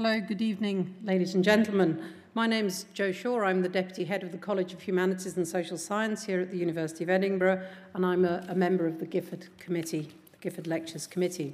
[0.00, 2.00] Hello, good evening, ladies and gentlemen.
[2.32, 3.40] My name is Jo Shaw.
[3.40, 6.56] I'm the Deputy Head of the College of Humanities and Social Science here at the
[6.56, 11.08] University of Edinburgh, and I'm a, a member of the Gifford Committee, the Gifford Lectures
[11.08, 11.52] Committee.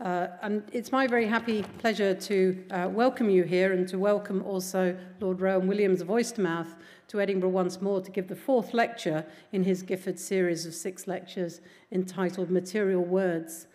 [0.00, 4.42] Uh, and it's my very happy pleasure to uh, welcome you here and to welcome
[4.44, 6.76] also Lord Rowan Williams of Oystermouth
[7.08, 9.22] to Edinburgh once more to give the fourth lecture
[9.52, 11.60] in his Gifford series of six lectures
[11.92, 13.66] entitled Material Words,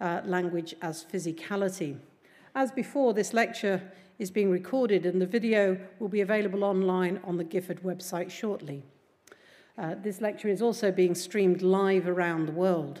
[0.00, 1.98] uh, Language as Physicality.
[2.54, 3.80] As before, this lecture
[4.18, 8.82] is being recorded and the video will be available online on the Gifford website shortly.
[9.78, 13.00] Uh, this lecture is also being streamed live around the world.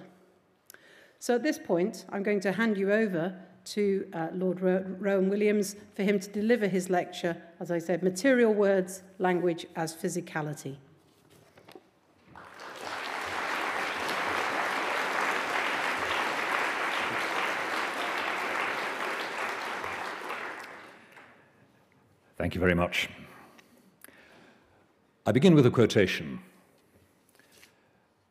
[1.18, 3.34] So at this point, I'm going to hand you over
[3.66, 8.02] to uh, Lord Ro Rowan Williams for him to deliver his lecture, as I said,
[8.02, 10.76] Material Words, Language as Physicality.
[22.40, 23.10] Thank you very much.
[25.26, 26.40] I begin with a quotation.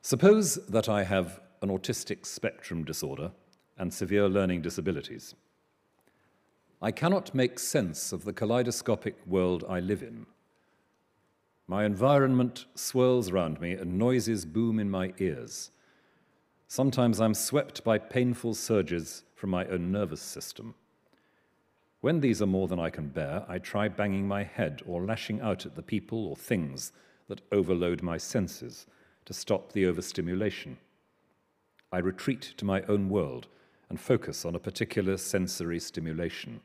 [0.02, 3.30] Suppose that I have an autistic spectrum disorder
[3.78, 5.36] and severe learning disabilities.
[6.82, 10.26] I cannot make sense of the kaleidoscopic world I live in.
[11.68, 15.70] My environment swirls around me and noises boom in my ears.
[16.68, 20.74] Sometimes I'm swept by painful surges from my own nervous system.
[22.02, 25.42] When these are more than I can bear, I try banging my head or lashing
[25.42, 26.94] out at the people or things
[27.28, 28.86] that overload my senses
[29.26, 30.78] to stop the overstimulation.
[31.92, 33.48] I retreat to my own world
[33.90, 36.62] and focus on a particular sensory stimulation.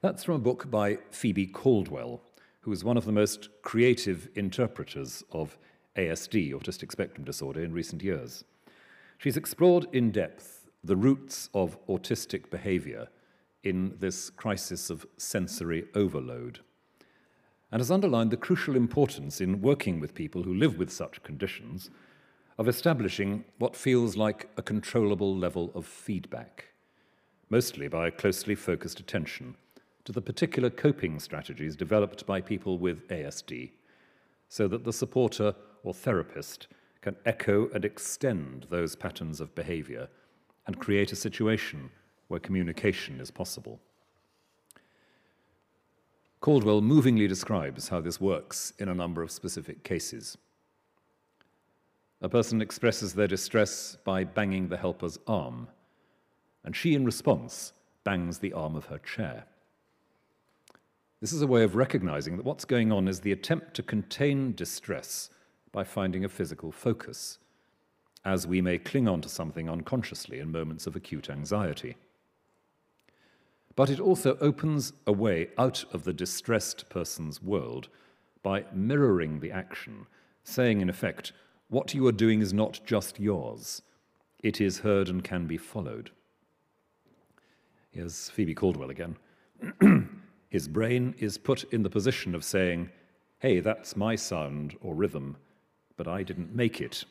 [0.00, 2.20] That's from a book by Phoebe Caldwell,
[2.62, 5.56] who is one of the most creative interpreters of
[5.96, 8.42] ASD, autistic spectrum disorder, in recent years.
[9.18, 13.08] She's explored in depth the roots of autistic behavior
[13.62, 16.60] in this crisis of sensory overload,
[17.70, 21.90] and has underlined the crucial importance in working with people who live with such conditions
[22.58, 26.66] of establishing what feels like a controllable level of feedback,
[27.48, 29.56] mostly by closely focused attention
[30.04, 33.70] to the particular coping strategies developed by people with ASD,
[34.48, 35.54] so that the supporter
[35.84, 36.66] or therapist
[37.00, 40.08] can echo and extend those patterns of behavior
[40.66, 41.90] and create a situation
[42.28, 43.80] where communication is possible.
[46.40, 50.36] Caldwell movingly describes how this works in a number of specific cases.
[52.20, 55.68] A person expresses their distress by banging the helper's arm,
[56.64, 57.72] and she, in response,
[58.04, 59.44] bangs the arm of her chair.
[61.20, 64.54] This is a way of recognizing that what's going on is the attempt to contain
[64.54, 65.30] distress
[65.70, 67.38] by finding a physical focus
[68.24, 71.96] as we may cling on to something unconsciously in moments of acute anxiety.
[73.74, 77.88] But it also opens a way out of the distressed person's world
[78.42, 80.06] by mirroring the action,
[80.44, 81.32] saying, in effect,
[81.68, 83.82] what you are doing is not just yours,
[84.42, 86.10] it is heard and can be followed.
[87.90, 89.16] Here's Phoebe Caldwell again.
[90.48, 92.90] His brain is put in the position of saying,
[93.38, 95.36] hey, that's my sound or rhythm,
[95.96, 97.04] but I didn't make it.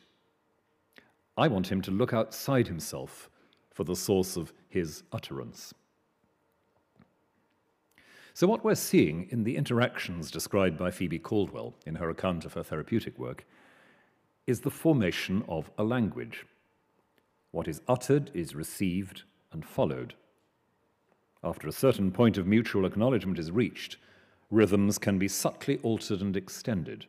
[1.36, 3.30] I want him to look outside himself
[3.70, 5.72] for the source of his utterance.
[8.34, 12.54] So, what we're seeing in the interactions described by Phoebe Caldwell in her account of
[12.54, 13.46] her therapeutic work
[14.46, 16.46] is the formation of a language.
[17.50, 19.22] What is uttered is received
[19.52, 20.14] and followed.
[21.44, 23.98] After a certain point of mutual acknowledgement is reached,
[24.50, 27.06] rhythms can be subtly altered and extended.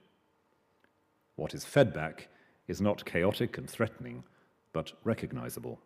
[1.35, 2.27] What is fed back
[2.67, 4.23] is not chaotic and threatening,
[4.71, 5.79] but recognizable.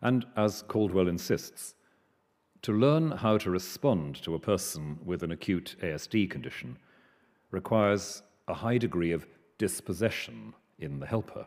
[0.00, 1.74] And as Caldwell insists,
[2.62, 6.78] to learn how to respond to a person with an acute ASD condition
[7.50, 9.26] requires a high degree of
[9.58, 11.46] dispossession in the helper,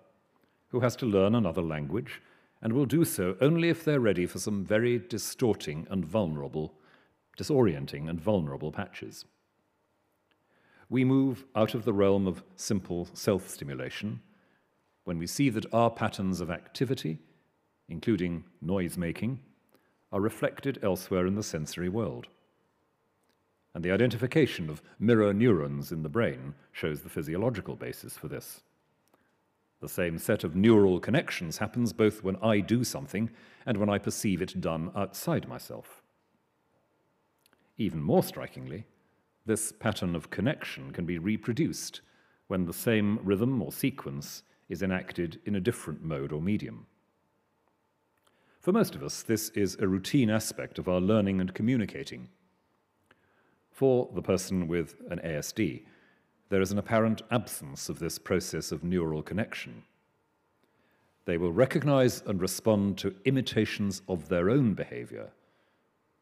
[0.70, 2.22] who has to learn another language
[2.62, 6.74] and will do so only if they're ready for some very distorting and vulnerable,
[7.38, 9.26] disorienting and vulnerable patches
[10.90, 14.22] we move out of the realm of simple self stimulation
[15.04, 17.20] when we see that our patterns of activity,
[17.88, 19.40] including noise making,
[20.12, 22.28] are reflected elsewhere in the sensory world.
[23.74, 28.62] And the identification of mirror neurons in the brain shows the physiological basis for this.
[29.82, 33.30] The same set of neural connections happens both when I do something
[33.66, 36.02] and when I perceive it done outside myself.
[37.78, 38.86] Even more strikingly,
[39.46, 42.02] this pattern of connection can be reproduced
[42.48, 46.88] when the same rhythm or sequence is enacted in a different mode or medium.
[48.60, 52.30] For most of us, this is a routine aspect of our learning and communicating.
[53.70, 55.84] For the person with an ASD,
[56.50, 59.84] there is an apparent absence of this process of neural connection.
[61.26, 65.30] They will recognize and respond to imitations of their own behavior.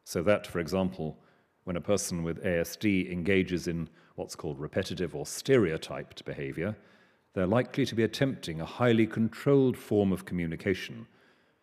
[0.04, 1.16] So that, for example,
[1.64, 6.76] when a person with ASD engages in what's called repetitive or stereotyped behavior,
[7.32, 11.06] they're likely to be attempting a highly controlled form of communication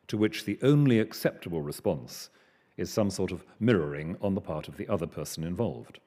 [0.07, 2.29] to which the only acceptable response
[2.75, 5.99] is some sort of mirroring on the part of the other person involved.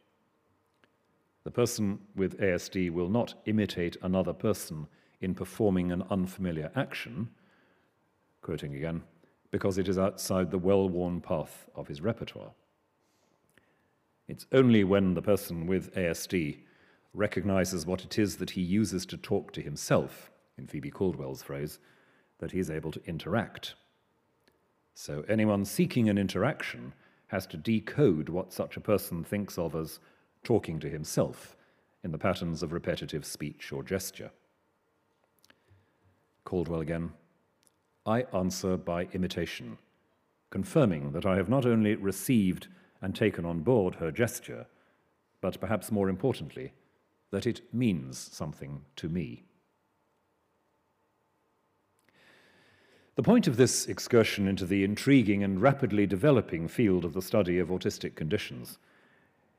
[1.44, 4.86] The person with ASD will not imitate another person
[5.20, 7.28] in performing an unfamiliar action,
[8.42, 9.02] quoting again,
[9.50, 12.50] because it is outside the well worn path of his repertoire.
[14.26, 16.58] It's only when the person with ASD
[17.12, 21.78] recognizes what it is that he uses to talk to himself, in Phoebe Caldwell's phrase,
[22.38, 23.74] that he is able to interact.
[24.94, 26.92] So anyone seeking an interaction
[27.28, 29.98] has to decode what such a person thinks of as
[30.42, 31.56] talking to himself
[32.02, 34.30] in the patterns of repetitive speech or gesture.
[36.44, 37.12] Caldwell again.
[38.06, 39.78] I answer by imitation,
[40.50, 42.68] confirming that I have not only received
[43.04, 44.66] and taken on board her gesture,
[45.42, 46.72] but perhaps more importantly,
[47.30, 49.44] that it means something to me.
[53.16, 57.58] The point of this excursion into the intriguing and rapidly developing field of the study
[57.58, 58.78] of autistic conditions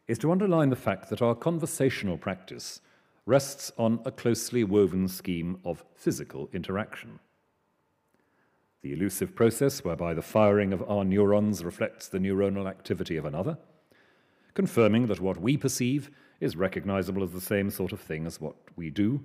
[0.07, 2.81] is to underline the fact that our conversational practice
[3.27, 7.19] rests on a closely woven scheme of physical interaction.
[8.85, 13.57] The elusive process whereby the firing of our neurons reflects the neuronal activity of another,
[14.53, 18.53] confirming that what we perceive is recognizable as the same sort of thing as what
[18.75, 19.23] we do.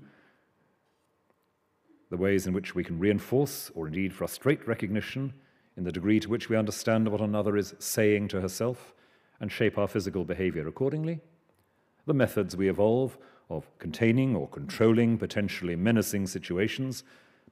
[2.09, 5.35] The ways in which we can reinforce or indeed frustrate recognition
[5.77, 8.95] in the degree to which we understand what another is saying to herself
[9.41, 11.21] and shape our physical behavior accordingly.
[12.07, 13.19] The methods we evolve
[13.51, 17.05] of containing or controlling potentially menacing situations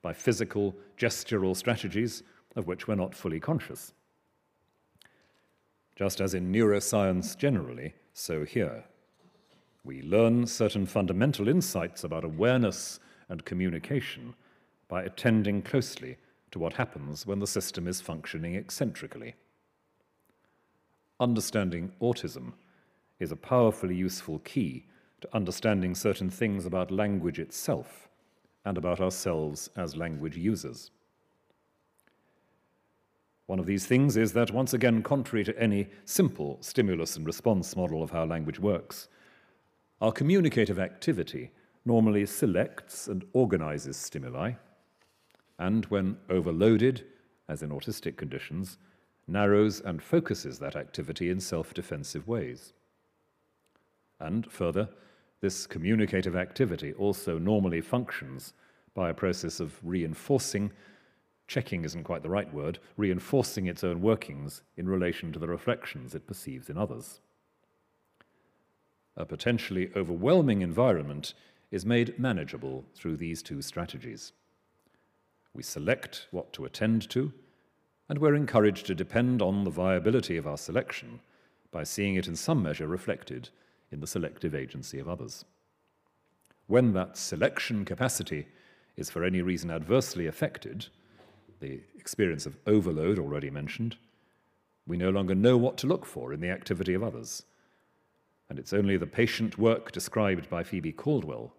[0.03, 2.23] by physical, gestural strategies
[2.57, 3.93] of which we're not fully conscious.
[5.97, 8.85] Just as in neuroscience generally, so here.
[9.85, 14.35] We learn certain fundamental insights about awareness and communication
[14.89, 16.17] by attending closely
[16.51, 19.35] to what happens when the system is functioning eccentrically.
[21.21, 22.53] Understanding autism
[23.19, 24.87] is a powerfully useful key
[25.21, 28.08] to understanding certain things about language itself
[28.65, 30.91] and about ourselves as language users.
[33.47, 37.75] One of these things is that, once again, contrary to any simple stimulus and response
[37.75, 39.09] model of how language works,
[40.03, 41.51] our communicative activity
[41.85, 44.53] normally selects and organizes stimuli,
[45.59, 47.07] and when overloaded,
[47.49, 48.77] as in autistic conditions,
[49.27, 52.75] narrows and focuses that activity in self defensive ways.
[54.21, 54.91] And further,
[55.41, 58.53] this communicative activity also normally functions
[58.95, 60.73] by a process of reinforcing,
[61.47, 66.15] checking isn't quite the right word, reinforcing its own workings in relation to the reflections
[66.15, 67.21] it perceives in others.
[69.17, 71.35] A potentially overwhelming environment
[71.71, 74.33] is made manageable through these two strategies.
[75.55, 77.33] We select what to attend to
[78.09, 81.21] and we're encouraged to depend on the viability of our selection
[81.71, 83.51] by seeing it in some measure reflected
[83.91, 85.45] in the selective agency of others.
[86.67, 88.47] When that selection capacity
[88.97, 90.87] is for any reason adversely affected,
[91.61, 93.97] the experience of overload already mentioned,
[94.87, 97.45] we no longer know what to look for in the activity of others.
[98.49, 101.53] And it's only the patient work described by Phoebe Caldwell,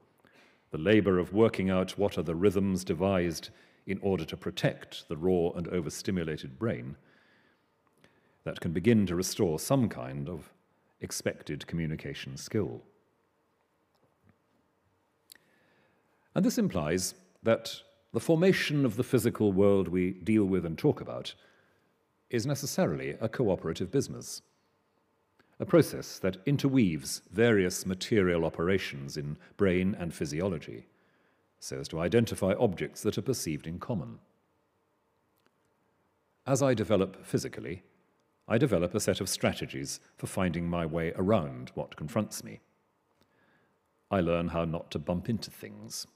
[0.72, 3.50] the labor of working out what are the rhythms devised
[3.86, 6.96] in order to protect the raw and overstimulated brain
[8.44, 10.52] that can begin to restore some kind of
[11.02, 12.82] expected communication skill.
[16.36, 17.82] And this implies that
[18.14, 21.34] the formation of the physical world we deal with and talk about
[22.30, 24.42] is necessarily a cooperative business,
[25.60, 30.86] a process that interweaves various material operations in brain and physiology
[31.60, 34.20] so as to identify objects that are perceived in common.
[36.48, 37.84] As I develop physically,
[38.50, 42.62] I develop a set of strategies for finding my way around what confronts me.
[44.10, 46.08] I learn how not to bump into things.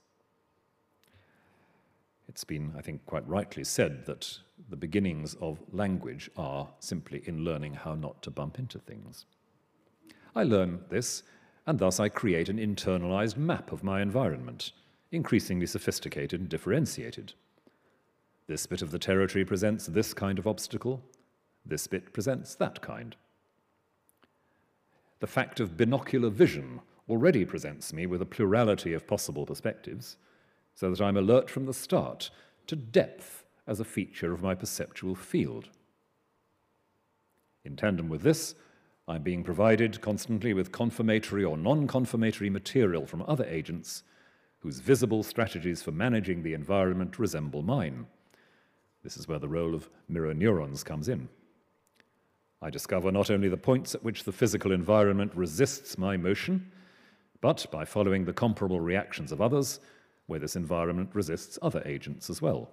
[2.27, 7.45] It's been, I think, quite rightly said that the beginnings of language are simply in
[7.45, 9.25] learning how not to bump into things.
[10.35, 11.21] I learn this,
[11.67, 14.71] and thus I create an internalized map of my environment
[15.11, 17.33] increasingly sophisticated and differentiated.
[18.47, 21.03] This bit of the territory presents this kind of obstacle,
[21.65, 23.15] this bit presents that kind.
[25.20, 30.17] The fact of binocular vision already presents me with a plurality of possible perspectives,
[30.75, 32.29] so that I'm alert from the start
[32.67, 35.70] to depth as a feature of my perceptual field.
[37.63, 38.55] In tandem with this,
[39.08, 44.03] I'm being provided constantly with confirmatory or non confirmatory material from other agents
[44.60, 48.08] whose visible strategies for managing the environment resemble mine.
[49.03, 51.27] This is where the role of mirror neurons comes in.
[52.63, 56.72] I discover not only the points at which the physical environment resists my motion,
[57.41, 59.82] but by following the comparable reactions of others,
[60.27, 62.70] where this environment resists other agents as well.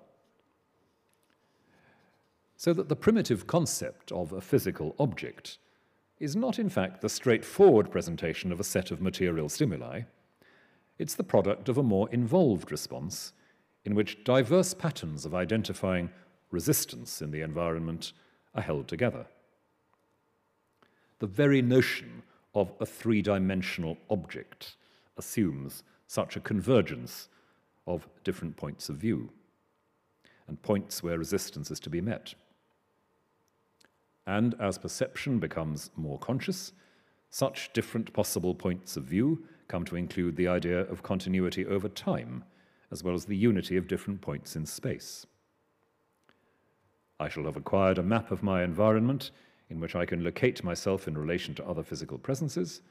[2.57, 5.59] So that the primitive concept of a physical object
[6.21, 10.03] is not, in fact, the straightforward presentation of a set of material stimuli.
[10.99, 13.33] It's the product of a more involved response
[13.85, 16.11] in which diverse patterns of identifying
[16.53, 18.13] resistance in the environment
[18.55, 19.27] are held together.
[21.21, 22.23] The very notion
[22.55, 24.77] of a three dimensional object
[25.17, 27.29] assumes such a convergence
[27.87, 29.31] of different points of view
[30.49, 32.35] and points where resistance is to be met.
[34.27, 36.73] And as perception becomes more conscious,
[37.31, 42.45] such different possible points of view come to include the idea of continuity over time,
[42.91, 45.27] as well as the unity of different points in space.
[47.21, 49.31] I shall have acquired a map of my environment
[49.71, 52.83] in which I can locate myself in relation to other physical presences,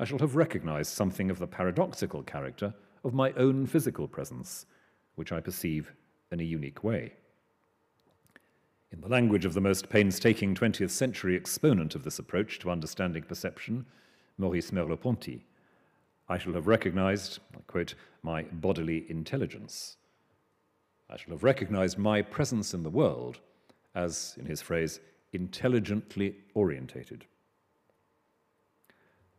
[0.00, 2.74] I shall have recognized something of the paradoxical character
[3.04, 4.66] of my own physical presence,
[5.14, 5.92] which I perceive
[6.32, 7.12] in a unique way.
[8.90, 13.22] In the language of the most painstaking 20th century exponent of this approach to understanding
[13.22, 13.84] perception,
[14.38, 15.44] Maurice Merleau-Ponty,
[16.28, 19.96] I shall have recognized, I quote, my bodily intelligence.
[21.10, 23.40] I shall have recognized my presence in the world
[23.94, 25.00] as, in his phrase,
[25.32, 27.26] intelligently orientated.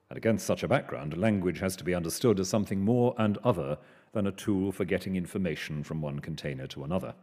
[0.09, 3.77] And against such a background, language has to be understood as something more and other
[4.11, 7.13] than a tool for getting information from one container to another.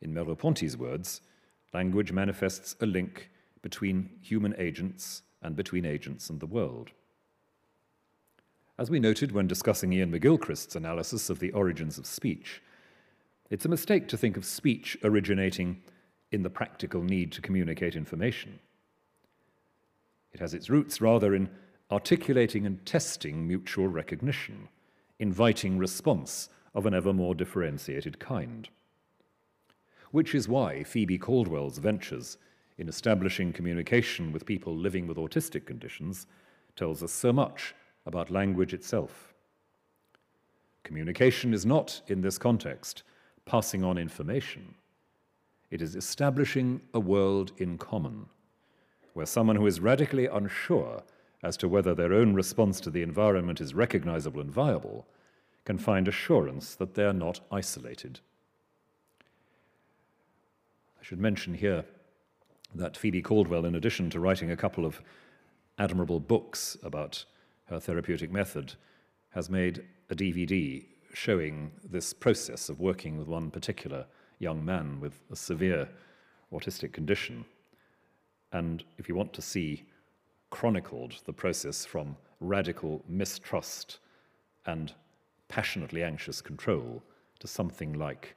[0.00, 1.20] In Merleau-Ponty's words,
[1.72, 3.30] language manifests a link
[3.62, 6.90] between human agents and between agents and the world.
[8.78, 12.62] As we noted when discussing Iain McGilchrist's analysis of the origins of speech,
[13.50, 15.82] it's a mistake to think of speech originating
[16.32, 18.58] in the practical need to communicate information.
[20.32, 21.50] It has its roots rather in
[21.90, 24.68] articulating and testing mutual recognition,
[25.18, 28.68] inviting response of an ever more differentiated kind.
[30.12, 32.38] Which is why Phoebe Caldwell's ventures
[32.78, 36.26] in establishing communication with people living with autistic conditions
[36.76, 37.74] tells us so much
[38.06, 39.34] about language itself.
[40.82, 43.02] Communication is not, in this context,
[43.44, 44.74] passing on information.
[45.70, 48.26] It is establishing a world in common,
[49.14, 51.02] where someone who is radically unsure
[51.42, 55.06] as to whether their own response to the environment is recognizable and viable
[55.64, 58.20] can find assurance that they are not isolated.
[61.00, 61.84] I should mention here
[62.74, 65.00] that Phoebe Caldwell, in addition to writing a couple of
[65.78, 67.24] admirable books about
[67.66, 68.74] her therapeutic method,
[69.30, 74.06] has made a DVD showing this process of working with one particular
[74.40, 75.88] young man with a severe
[76.52, 77.44] autistic condition.
[78.52, 79.84] And if you want to see
[80.50, 84.00] chronicled the process from radical mistrust
[84.66, 84.92] and
[85.48, 87.02] passionately anxious control
[87.38, 88.34] to something like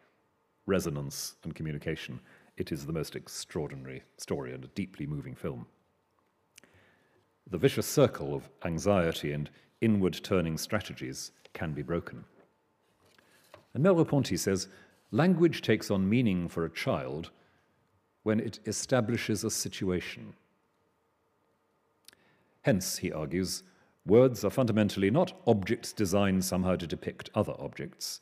[0.68, 2.20] resonance and communication,
[2.58, 5.66] it is the most extraordinary story and a deeply moving film.
[7.50, 9.50] The vicious circle of anxiety and
[9.82, 12.24] inward turning strategies can be broken.
[13.74, 14.68] And Merleau-Ponty says
[15.14, 17.30] Language takes on meaning for a child
[18.24, 20.34] when it establishes a situation.
[22.64, 23.62] Hence, he argues,
[24.08, 28.22] words are fundamentally not objects designed somehow to depict other objects.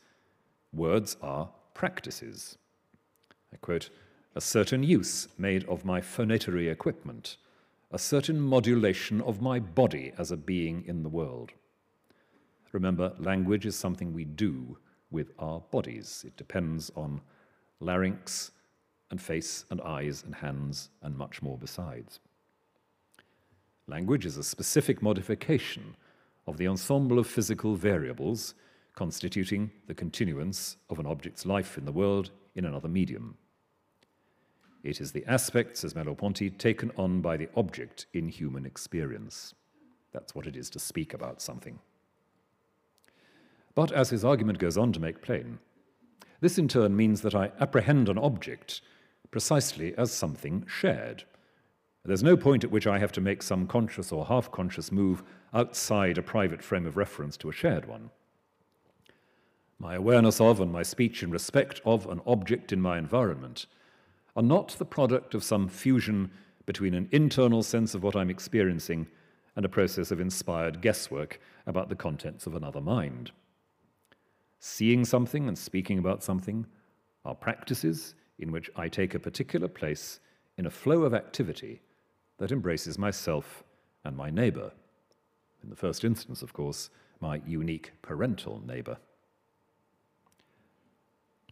[0.74, 2.58] Words are practices.
[3.54, 3.90] I quote,
[4.36, 7.38] a certain use made of my phonatory equipment,
[7.90, 11.54] a certain modulation of my body as a being in the world.
[12.74, 14.78] Remember, language is something we do,
[15.12, 16.24] with our bodies.
[16.26, 17.22] It depends on
[17.80, 18.52] larynx
[19.12, 22.20] and face and eyes and hands and much more besides.
[23.88, 25.96] Language is a specific modification
[26.48, 28.56] of the ensemble of physical variables
[28.96, 33.38] constituting the continuance of an object's life in the world in another medium.
[34.84, 39.54] It is the aspect, says Merleau-Ponty, taken on by the object in human experience.
[40.12, 41.80] That's what it is to speak about something.
[43.76, 45.60] But as his argument goes on to make plain,
[46.42, 48.82] This in turn means that I apprehend an object
[49.30, 51.24] precisely as something shared.
[52.04, 55.24] There's no point at which I have to make some conscious or half conscious move
[55.54, 58.10] outside a private frame of reference to a shared one.
[59.78, 63.68] My awareness of and my speech in respect of an object in my environment
[64.36, 66.32] are not the product of some fusion
[66.66, 69.08] between an internal sense of what I'm experiencing
[69.56, 73.32] and a process of inspired guesswork about the contents of another mind.
[74.64, 76.68] Seeing something and speaking about something
[77.26, 80.20] are practices in which I take a particular place
[80.56, 81.82] in a flow of activity
[82.38, 83.64] that embraces myself
[84.06, 84.72] and my neighbour.
[85.64, 88.98] In the first instance, of course, my unique parental neighbour.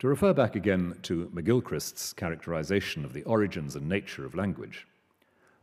[0.02, 4.86] To refer back again to McGilchrist's characterization of the origins and nature of language,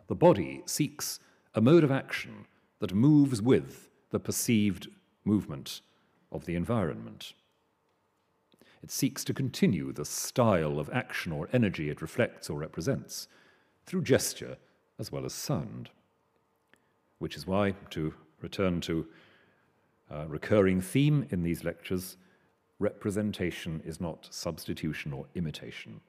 [0.08, 1.20] the body seeks
[1.54, 2.46] a mode of action
[2.80, 4.88] that moves with the perceived
[5.24, 5.80] movement
[6.36, 7.32] of the environment.
[8.82, 13.26] It seeks to continue the style of action or energy it reflects or represents
[13.84, 14.58] through gesture
[14.98, 15.90] as well as sound.
[17.18, 19.06] Which is why, to return to
[20.10, 22.16] a recurring theme in these lectures,
[22.78, 26.00] representation is not substitution or imitation.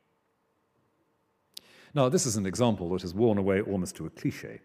[1.93, 4.59] Now, this is an example that has worn away almost to a cliche,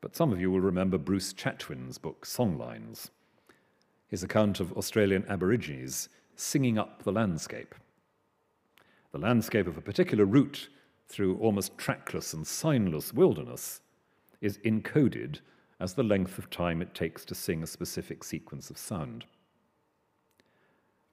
[0.00, 3.10] but some of you will remember Bruce Chatwin's book, Songlines,
[4.14, 7.74] his account of Australian Aborigines singing up the landscape.
[9.10, 10.68] The landscape of a particular route
[11.08, 13.80] through almost trackless and signless wilderness
[14.40, 15.40] is encoded
[15.80, 19.24] as the length of time it takes to sing a specific sequence of sound.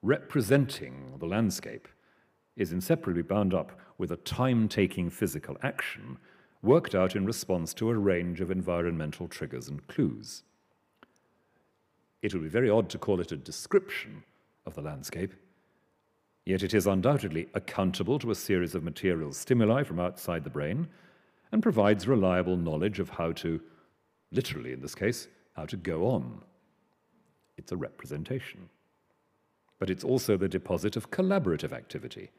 [0.03, 1.87] Representing the landscape
[2.55, 6.19] is inseparably bound up with a time taking physical action
[6.61, 10.43] worked out in response to a range of environmental triggers and clues.
[12.21, 14.23] It would be very odd to call it a description
[14.65, 15.33] of the landscape,
[16.45, 20.87] yet it is undoubtedly accountable to a series of material stimuli from outside the brain
[21.51, 23.59] and provides reliable knowledge of how to,
[24.31, 26.41] literally in this case, how to go on.
[27.57, 28.69] It's a representation.
[29.79, 32.29] But it's also the deposit of collaborative activity,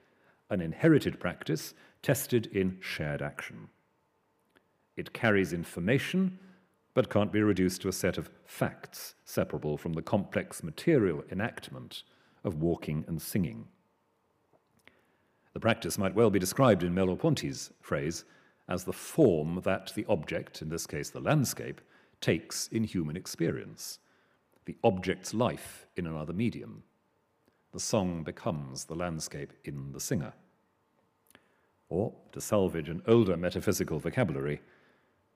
[0.49, 3.69] an inherited practice tested in shared action.
[4.97, 6.39] It carries information,
[6.95, 12.03] but can't be reduced to a set of facts separable from the complex material enactment
[12.45, 13.67] of walking and singing.
[15.55, 18.25] The practice might well be described in Merleau-Ponty's phrase
[18.69, 21.81] as the form that the object, in this case the landscape,
[22.21, 23.99] takes in human experience,
[24.65, 26.85] the object's life in another medium.
[27.73, 30.33] The song becomes the landscape in the singer.
[31.89, 34.61] Or, to salvage an older metaphysical vocabulary,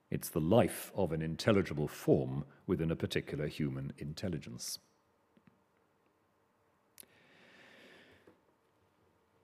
[0.09, 4.79] it's the life of an intelligible form within a particular human intelligence.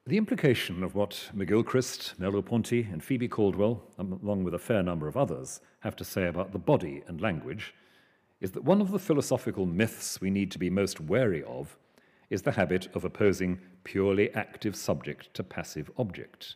[0.06, 5.08] The implication of what McGilchrist, Merleau-Ponty, and Phoebe Caldwell, um, along with a fair number
[5.08, 7.73] of others, have to say about the body and language
[8.41, 11.78] is that one of the philosophical myths we need to be most wary of
[12.30, 16.56] is the habit of opposing purely active subject to passive object,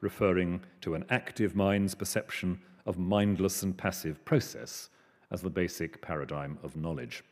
[0.00, 4.90] referring to an active mind's perception of mindless and passive process
[5.30, 7.22] as the basic paradigm of knowledge.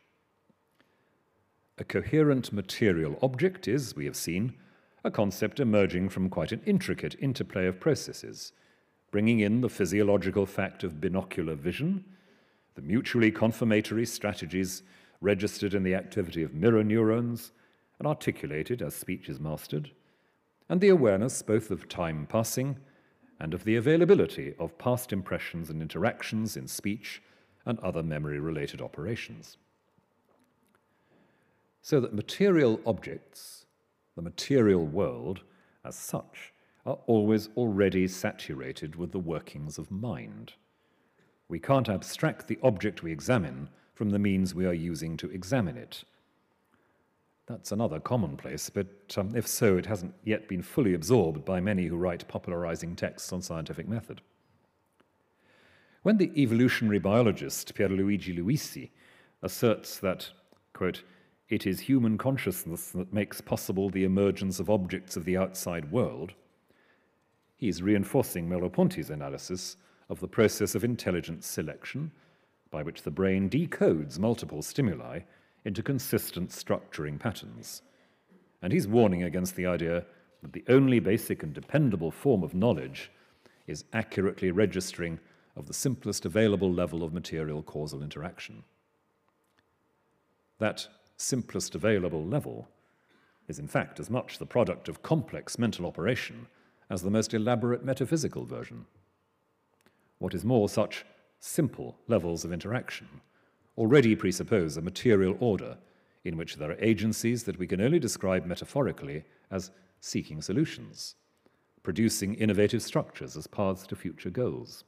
[1.77, 4.53] A coherent material object is, we have seen,
[5.03, 8.53] a concept emerging from quite an intricate interplay of processes,
[9.09, 12.05] bringing in the physiological fact of binocular vision,
[12.75, 14.83] the mutually confirmatory strategies
[15.19, 17.51] registered in the activity of mirror neurons
[17.99, 19.91] and articulated as speech is mastered,
[20.69, 22.77] and the awareness both of time passing
[23.41, 27.23] and of the availability of past impressions and interactions in speech
[27.65, 29.57] and other memory related operations.
[31.81, 33.65] So that material objects
[34.15, 35.41] the material world,
[35.85, 36.53] as such,
[36.85, 40.53] are always already saturated with the workings of mind.
[41.47, 45.77] We can't abstract the object we examine from the means we are using to examine
[45.77, 46.03] it.
[47.51, 48.87] That's another commonplace, but
[49.17, 53.33] um, if so, it hasn't yet been fully absorbed by many who write popularizing texts
[53.33, 54.21] on scientific method.
[56.03, 58.91] When the evolutionary biologist Pierluigi Luisi
[59.43, 60.29] asserts that,
[60.71, 61.03] quote,
[61.49, 66.31] it is human consciousness that makes possible the emergence of objects of the outside world,
[67.57, 69.75] he is reinforcing Merleau-Ponty's analysis
[70.09, 72.13] of the process of intelligent selection,
[72.69, 75.19] by which the brain decodes multiple stimuli
[75.65, 77.81] into consistent structuring patterns.
[78.61, 80.05] And he's warning against the idea
[80.41, 83.11] that the only basic and dependable form of knowledge
[83.67, 85.19] is accurately registering
[85.55, 88.63] of the simplest available level of material causal interaction.
[90.59, 92.67] That simplest available level
[93.47, 96.47] is in fact as much the product of complex mental operation
[96.89, 98.85] as the most elaborate metaphysical version.
[100.19, 101.05] What is more, such
[101.39, 103.07] simple levels of interaction
[103.81, 105.75] already presuppose a material order
[106.23, 111.15] in which there are agencies that we can only describe metaphorically as seeking solutions,
[111.81, 114.83] producing innovative structures as paths to future goals.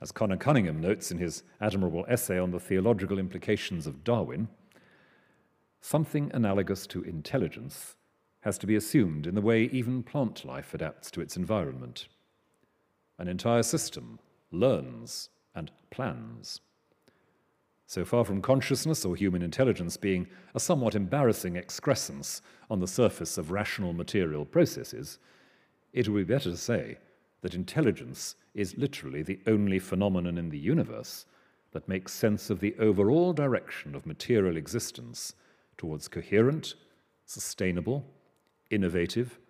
[0.00, 4.48] As Conor Cunningham notes in his admirable essay on the theological implications of Darwin,
[5.82, 7.96] something analogous to intelligence
[8.40, 12.08] has to be assumed in the way even plant life adapts to its environment.
[13.18, 14.18] An entire system
[14.50, 16.62] learns and plans.
[17.90, 23.36] So far from consciousness or human intelligence being a somewhat embarrassing excrescence on the surface
[23.36, 25.18] of rational material processes,
[25.92, 26.98] it would be better to say
[27.40, 31.26] that intelligence is literally the only phenomenon in the universe
[31.72, 35.34] that makes sense of the overall direction of material existence
[35.76, 36.76] towards coherent,
[37.26, 38.06] sustainable,
[38.70, 39.40] innovative,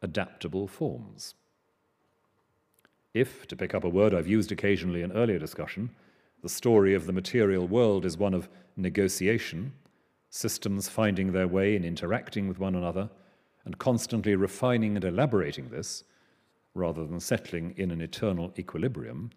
[0.00, 1.34] adaptable forms.
[3.12, 5.90] If, to pick up a word I've used occasionally in earlier discussion,
[6.42, 9.72] the story of the material world is one of negotiation,
[10.30, 13.10] systems finding their way in interacting with one another,
[13.64, 16.04] and constantly refining and elaborating this,
[16.74, 19.30] rather than settling in an eternal equilibrium,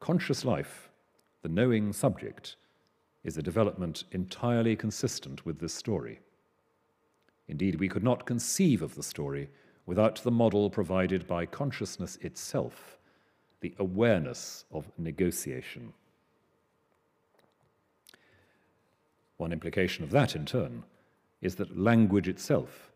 [0.00, 0.90] conscious life,
[1.42, 2.56] the knowing subject,
[3.22, 6.18] is a development entirely consistent with this story.
[7.48, 9.48] Indeed, we could not conceive of the story
[9.86, 12.98] without the model provided by consciousness itself,
[13.60, 15.92] the awareness of negotiation.
[19.40, 20.84] One implication of that, in turn,
[21.40, 22.92] is that language itself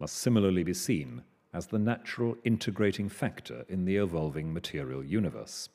[0.00, 5.68] must similarly be seen as the natural integrating factor in the evolving material universe.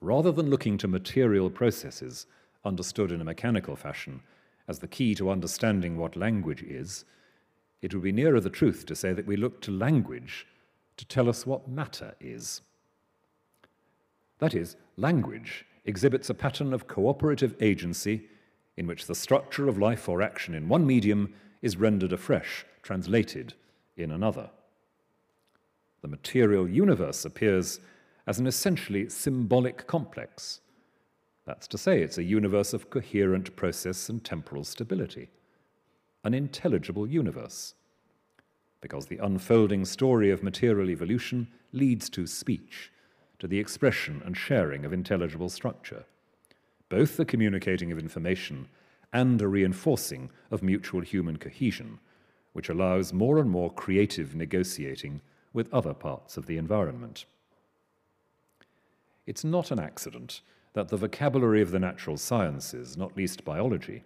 [0.00, 2.26] Rather than looking to material processes
[2.64, 4.20] understood in a mechanical fashion
[4.68, 7.04] as the key to understanding what language is,
[7.82, 10.46] it would be nearer the truth to say that we look to language
[10.98, 12.60] to tell us what matter is.
[14.38, 18.28] That is, language exhibits a pattern of cooperative agency
[18.76, 23.52] in which the structure of life or action in one medium is rendered afresh, translated
[23.96, 24.48] in another.
[26.00, 27.80] The material universe appears
[28.26, 30.60] as an essentially symbolic complex.
[31.44, 35.28] That's to say, it's a universe of coherent process and temporal stability,
[36.22, 37.74] an intelligible universe,
[38.80, 42.92] because the unfolding story of material evolution leads to speech,
[43.40, 46.04] to the expression and sharing of intelligible structure,
[46.88, 48.68] both the communicating of information
[49.12, 51.98] and a reinforcing of mutual human cohesion,
[52.52, 55.20] which allows more and more creative negotiating
[55.52, 57.24] with other parts of the environment.
[59.26, 60.40] It's not an accident
[60.72, 64.04] that the vocabulary of the natural sciences, not least biology,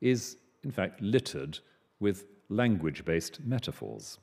[0.00, 1.58] is in fact littered
[2.00, 4.18] with language based metaphors.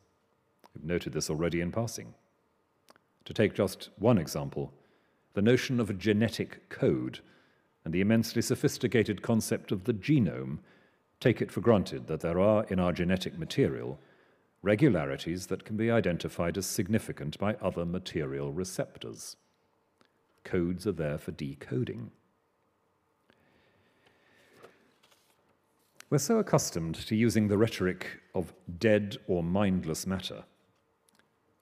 [0.76, 2.14] We've noted this already in passing.
[3.26, 4.74] To take just one example,
[5.34, 7.20] the notion of a genetic code
[7.86, 10.60] and the immensely sophisticated concept of the genome
[11.20, 14.00] take it for granted that there are in our genetic material
[14.64, 19.36] regularities that can be identified as significant by other material receptors.
[20.44, 22.12] Codes are there for decoding.
[26.10, 30.44] We're so accustomed to using the rhetoric of dead or mindless matter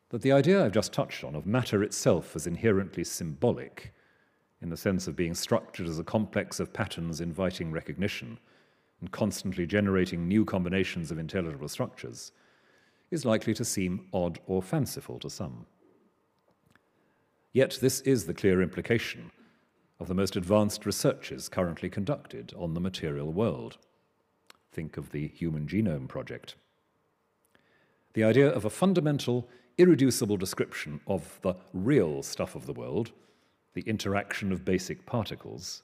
[0.10, 3.94] that the idea I've just touched on of matter itself as inherently symbolic,
[4.62, 8.40] in the sense of being structured as a complex of patterns inviting recognition
[9.00, 12.32] and constantly generating new combinations of intelligible structures,
[13.12, 15.66] is likely to seem odd or fanciful to some.
[17.54, 19.32] Yet this is the clear implication
[20.00, 23.78] of the most advanced researches currently conducted on the material world.
[24.72, 26.56] Think of the Human Genome Project.
[28.14, 33.12] The idea of a fundamental, irreducible description of the real stuff of the world,
[33.74, 35.84] the interaction of basic particles,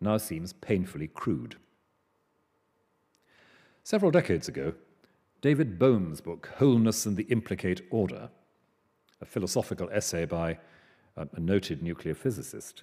[0.00, 1.56] now seems painfully crude.
[3.84, 4.74] Several decades ago,
[5.40, 8.28] David Bohm's book, Wholeness and the Implicate Order,
[9.20, 10.58] a philosophical essay by
[11.16, 12.82] a noted nuclear physicist,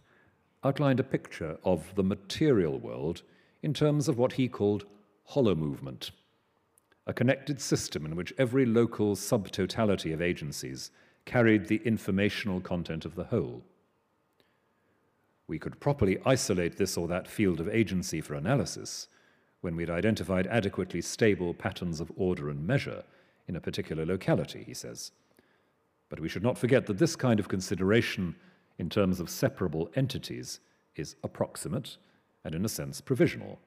[0.63, 3.23] outlined a picture of the material world
[3.61, 4.85] in terms of what he called
[5.31, 6.11] holomovement,
[7.07, 10.91] a connected system in which every local subtotality of agencies
[11.25, 13.63] carried the informational content of the whole.
[15.47, 19.07] We could properly isolate this or that field of agency for analysis
[19.61, 23.03] when we'd identified adequately stable patterns of order and measure
[23.47, 25.11] in a particular locality, he says.
[26.09, 28.35] But we should not forget that this kind of consideration
[28.77, 30.59] in terms of separable entities
[30.95, 31.97] is approximate
[32.43, 33.59] and, in a sense, provisional.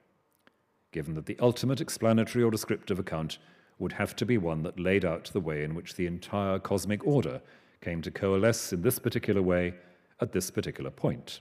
[0.91, 3.37] Given that the ultimate explanatory or descriptive account
[3.77, 7.05] would have to be one that laid out the way in which the entire cosmic
[7.05, 7.41] order
[7.81, 9.73] came to coalesce in this particular way
[10.19, 11.39] at this particular point.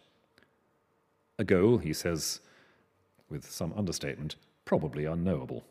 [1.38, 2.40] A goal, he says,
[3.28, 5.64] with some understatement, probably unknowable.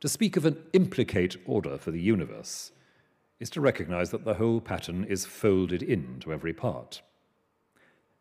[0.00, 2.72] To speak of an implicate order for the universe
[3.38, 7.02] is to recognize that the whole pattern is folded into every part.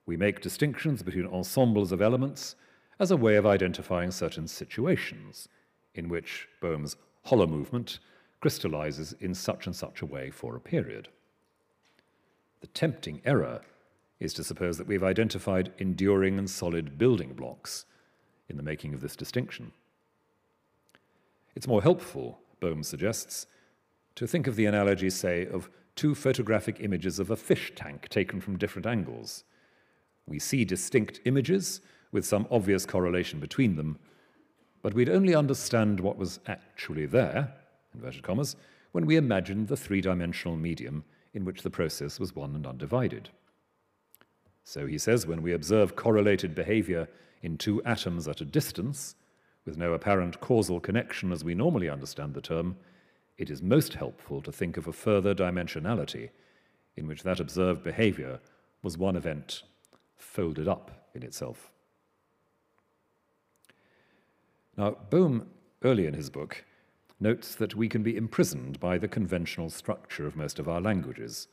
[0.06, 2.56] We make distinctions between ensembles of elements
[3.02, 5.50] as a way of identifying certain situations
[5.96, 7.98] in which Bohm's holomovement
[8.42, 11.08] crystallizes in such and such a way for a period.
[12.62, 13.62] The tempting error
[14.20, 17.86] is to suppose that we've identified enduring and solid building blocks
[18.50, 19.72] in the making of this distinction.
[21.56, 23.48] It's more helpful, Bohm suggests,
[24.14, 28.40] to think of the analogy, say, of two photographic images of a fish tank taken
[28.40, 29.44] from different angles.
[30.28, 33.97] We see distinct images with some obvious correlation between them,
[34.82, 37.54] but we'd only understand what was actually there,
[37.93, 38.56] inverted commas,
[38.91, 43.30] when we imagined the three dimensional medium in which the process was one and undivided.
[44.63, 47.08] So he says when we observe correlated behavior
[47.41, 49.15] in two atoms at a distance,
[49.65, 52.76] with no apparent causal connection as we normally understand the term,
[53.38, 56.30] it is most helpful to think of a further dimensionality
[56.95, 58.39] in which that observed behavior
[58.84, 59.63] was one event
[60.15, 61.71] folded up in itself.
[64.78, 65.48] Now, Bohm,
[65.84, 66.64] early in his book,
[67.20, 71.48] notes that we can be imprisoned by the conventional structure of most of our languages,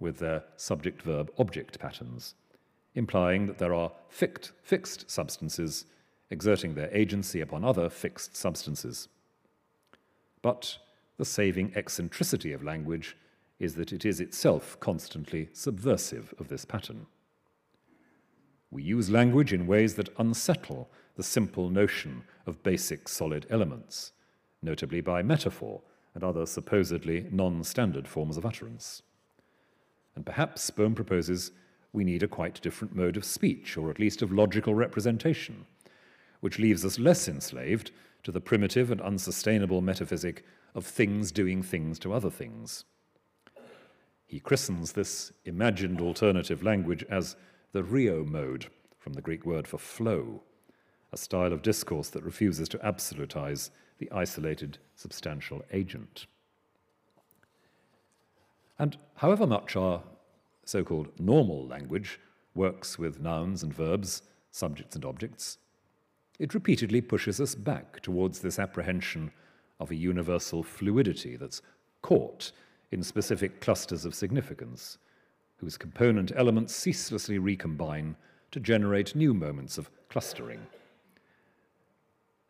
[0.00, 2.34] with their subject verb object patterns,
[2.94, 5.84] implying that there are fixed, fixed substances
[6.30, 9.08] exerting their agency upon other fixed substances.
[10.40, 10.78] But
[11.18, 13.16] the saving eccentricity of language
[13.60, 17.06] is that it is itself constantly subversive of this pattern.
[18.70, 24.12] We use language in ways that unsettle the simple notion of basic solid elements,
[24.62, 25.82] notably by metaphor
[26.14, 29.02] and other supposedly non standard forms of utterance.
[30.14, 31.52] And perhaps Bohm proposes
[31.92, 35.66] we need a quite different mode of speech, or at least of logical representation,
[36.40, 37.90] which leaves us less enslaved
[38.22, 40.44] to the primitive and unsustainable metaphysic
[40.74, 42.84] of things doing things to other things.
[44.26, 47.36] He christens this imagined alternative language as
[47.72, 50.42] the rheomode, from the Greek word for flow,
[51.12, 56.26] a style of discourse that refuses to absolutize the isolated substantial agent.
[58.78, 60.02] And however much our
[60.64, 62.18] so called normal language
[62.54, 65.58] works with nouns and verbs, subjects and objects,
[66.38, 69.30] it repeatedly pushes us back towards this apprehension
[69.78, 71.62] of a universal fluidity that's
[72.00, 72.52] caught
[72.90, 74.98] in specific clusters of significance,
[75.56, 78.16] whose component elements ceaselessly recombine
[78.50, 80.60] to generate new moments of clustering.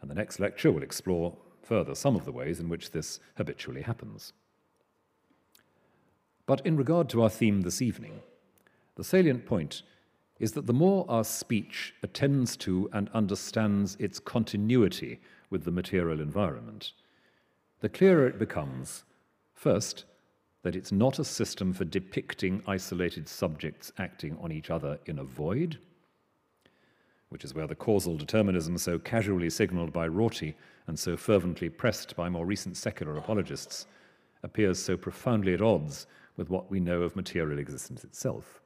[0.03, 3.83] And the next lecture will explore further some of the ways in which this habitually
[3.83, 4.33] happens.
[6.45, 8.21] But in regard to our theme this evening,
[8.97, 9.83] the salient point
[10.41, 16.21] is that the more our speech attends to and understands its continuity with the material
[16.21, 16.93] environment,
[17.81, 19.05] the clearer it becomes,
[19.55, 20.05] first,
[20.63, 25.25] that it's not a system for depicting isolated subjects acting on each other in a
[25.25, 25.79] void,
[27.33, 30.55] which is where the causal determinism so casually signalled by Rorty
[30.87, 33.87] and so fervently pressed by more recent secular apologists
[34.43, 38.61] appears so profoundly at odds with what we know of material existence itself.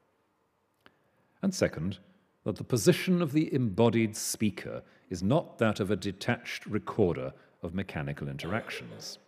[1.42, 1.98] And second,
[2.42, 7.74] that the position of the embodied speaker is not that of a detached recorder of
[7.74, 9.18] mechanical interactions.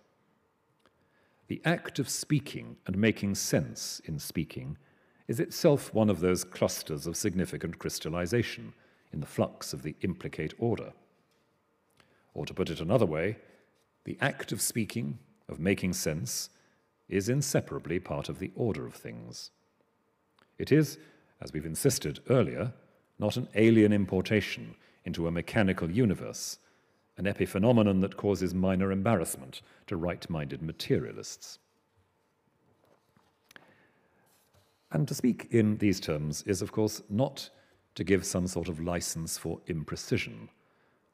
[1.46, 4.78] The act of speaking and making sense in speaking
[5.28, 8.72] is itself one of those clusters of significant crystallization
[9.12, 10.92] in the flux of the implicate order.
[12.34, 13.36] Or to put it another way,
[14.04, 15.18] the act of speaking,
[15.48, 16.50] of making sense,
[17.08, 19.50] is inseparably part of the order of things.
[20.58, 20.98] It is,
[21.40, 22.72] as we've insisted earlier,
[23.18, 26.58] not an alien importation into a mechanical universe,
[27.16, 31.58] an epiphenomenon that causes minor embarrassment to right minded materialists.
[34.90, 37.50] And to speak in these terms is, of course, not
[37.98, 40.48] to give some sort of license for imprecision,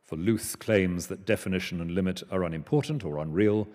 [0.03, 3.67] for loose claims that definition and limit are unimportant or unreal,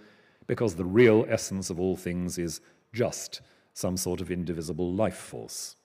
[0.46, 2.62] because the real essence of all things is
[2.94, 3.42] just
[3.74, 5.76] some sort of indivisible life force,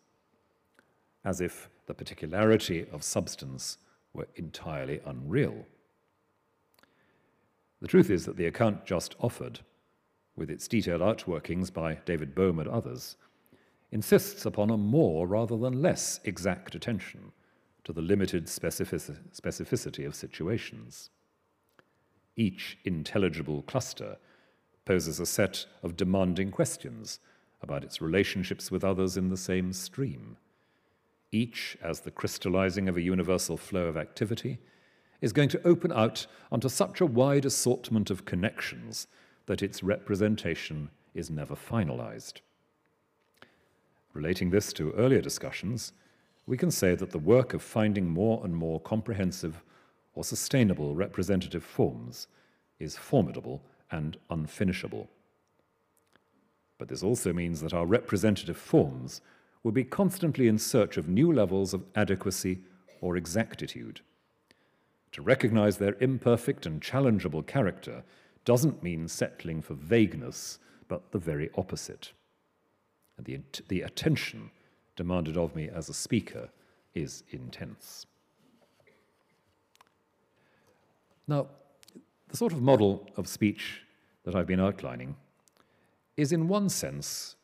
[1.24, 3.78] as if the particularity of substance
[4.12, 5.64] were entirely unreal.
[7.80, 9.60] The truth is that the account just offered,
[10.37, 13.16] with its detailed outworkings by David Bohm and others,
[13.90, 17.33] insists upon a more rather than less exact attention
[17.85, 21.11] to the limited specific- specificity of situations.
[22.37, 24.16] Each intelligible cluster
[24.85, 27.20] poses a set of demanding questions
[27.62, 30.37] about its relationships with others in the same stream.
[31.33, 34.59] Each, as the crystallizing of a universal flow of activity,
[35.20, 39.07] is going to open out onto such a wide assortment of connections
[39.47, 42.40] that its representation is never finalized.
[44.14, 45.92] Relating this to earlier discussions,
[46.46, 49.62] we can say that the work of finding more and more comprehensive
[50.14, 52.29] or sustainable representative forms
[52.79, 55.09] is formidable and unfinishable.
[56.79, 59.20] But this also means that our representative forms
[59.64, 62.61] will be constantly in search of new levels of adequacy
[63.00, 64.00] or exactitude.
[65.12, 68.05] To recognize their imperfect and challengeable character
[68.44, 72.12] doesn't mean settling for vagueness, but the very opposite.
[73.16, 74.50] And the, the attention
[74.96, 76.48] demanded of me as a speaker
[76.94, 78.07] is intense.
[81.27, 81.46] Now,
[82.29, 83.83] the sort of model of speech
[84.24, 85.16] that I've been outlining
[86.16, 87.37] is, in one sense,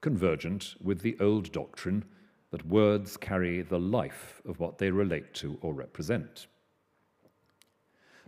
[0.00, 2.04] convergent with the old doctrine
[2.50, 6.46] that words carry the life of what they relate to or represent.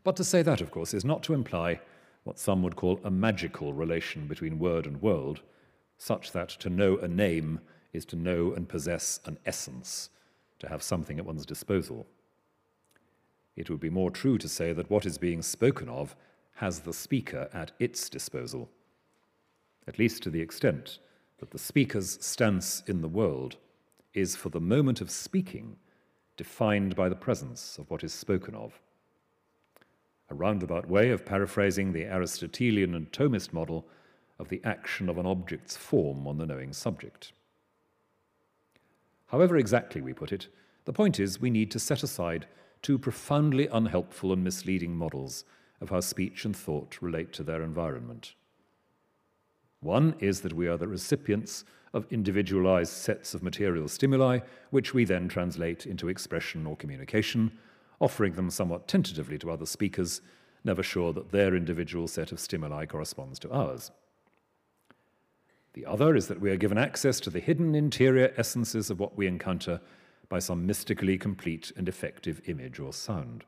[0.02, 1.80] But to say that, of course, is not to imply
[2.24, 5.42] what some would call a magical relation between word and world,
[5.98, 7.60] such that to know a name
[7.92, 10.10] is to know and possess an essence,
[10.58, 12.06] to have something at one's disposal.
[13.56, 16.14] It would be more true to say that what is being spoken of
[16.56, 18.68] has the speaker at its disposal,
[19.86, 20.98] at least to the extent
[21.38, 23.56] that the speaker's stance in the world
[24.14, 25.76] is, for the moment of speaking,
[26.36, 28.80] defined by the presence of what is spoken of
[30.28, 33.86] a roundabout way of paraphrasing the Aristotelian and Thomist model
[34.38, 37.32] of the action of an object's form on the knowing subject.
[39.26, 40.48] However exactly we put it,
[40.84, 42.46] the point is we need to set aside
[42.82, 45.44] two profoundly unhelpful and misleading models
[45.80, 48.34] of how speech and thought relate to their environment.
[49.80, 55.04] One is that we are the recipients of individualized sets of material stimuli, which we
[55.04, 57.52] then translate into expression or communication,
[58.00, 60.20] offering them somewhat tentatively to other speakers,
[60.64, 63.90] never sure that their individual set of stimuli corresponds to ours.
[65.76, 69.18] The other is that we are given access to the hidden interior essences of what
[69.18, 69.82] we encounter
[70.30, 73.44] by some mystically complete and effective image or sound.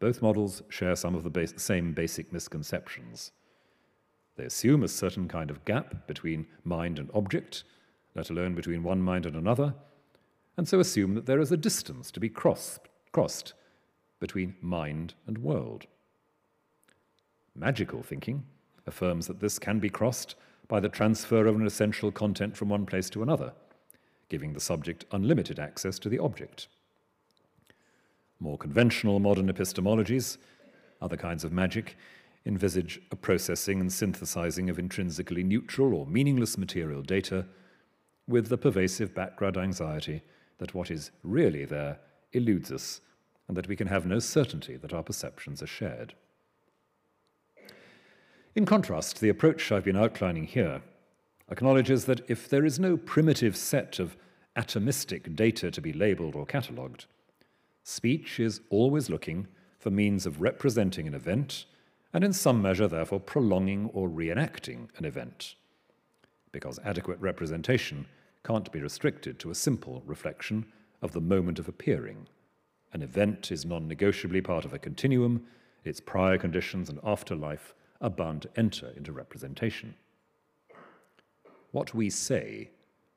[0.00, 3.32] Both models share some of the base, same basic misconceptions.
[4.36, 7.64] They assume a certain kind of gap between mind and object,
[8.14, 9.74] let alone between one mind and another,
[10.58, 12.80] and so assume that there is a distance to be crossed,
[13.12, 13.54] crossed
[14.20, 15.86] between mind and world.
[17.54, 18.44] Magical thinking
[18.86, 20.34] affirms that this can be crossed
[20.68, 23.52] by the transfer of an essential content from one place to another,
[24.28, 26.68] giving the subject unlimited access to the object.
[28.40, 30.38] More conventional modern epistemologies,
[31.00, 31.96] other kinds of magic,
[32.46, 37.46] envisage a processing and synthesizing of intrinsically neutral or meaningless material data
[38.26, 40.22] with the pervasive background anxiety
[40.58, 41.98] that what is really there
[42.32, 43.00] eludes us
[43.48, 46.14] and that we can have no certainty that our perceptions are shared.
[48.54, 50.80] In contrast, the approach I've been outlining here
[51.50, 54.16] acknowledges that if there is no primitive set of
[54.56, 57.06] atomistic data to be labeled or catalogued,
[57.82, 59.48] speech is always looking
[59.80, 61.64] for means of representing an event
[62.12, 65.56] and in some measure, therefore, prolonging or reenacting an event.
[66.52, 68.06] Because adequate representation
[68.44, 70.64] can't be restricted to a simple reflection
[71.02, 72.28] of the moment of appearing.
[72.92, 75.44] An event is non negotiably part of a continuum,
[75.82, 79.96] its prior conditions and afterlife are bound to enter into representation.
[81.72, 82.70] What we say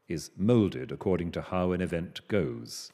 [0.08, 2.92] is moulded according to how an event goes.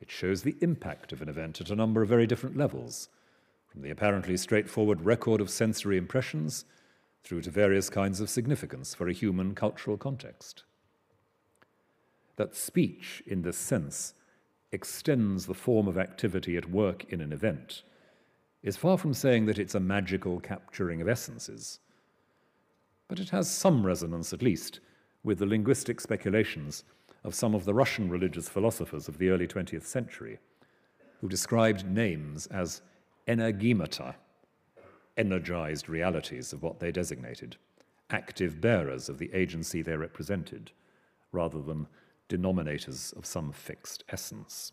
[0.00, 3.08] It shows the impact of an event at a number of very different levels,
[3.66, 6.66] from the apparently straightforward record of sensory impressions
[7.24, 10.62] through to various kinds of significance for a human cultural context
[12.36, 14.14] that speech, in this sense,
[14.70, 17.82] extends the form of activity at work in an event,
[18.62, 21.78] is far from saying that it's a magical capturing of essences.
[23.08, 24.80] But it has some resonance, at least,
[25.22, 26.84] with the linguistic speculations
[27.24, 30.38] of some of the Russian religious philosophers of the early 20th century,
[31.20, 32.82] who described names as
[33.26, 34.14] energemata,
[35.16, 37.56] energized realities of what they designated,
[38.10, 40.70] active bearers of the agency they represented,
[41.32, 41.88] rather than
[42.28, 44.72] denominators of some fixed essence.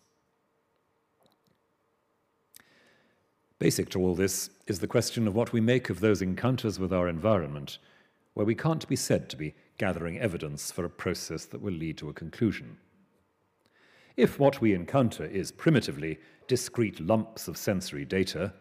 [3.60, 6.92] Basic to all this is the question of what we make of those encounters with
[6.92, 7.78] our environment
[8.34, 11.98] where we can't be said to be gathering evidence for a process that will lead
[11.98, 12.78] to a conclusion.
[14.18, 18.54] If what we encounter is primitively discrete lumps of sensory data,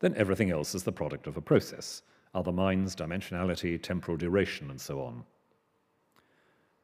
[0.00, 2.02] then everything else is the product of a process
[2.34, 5.24] other minds, dimensionality, temporal duration, and so on.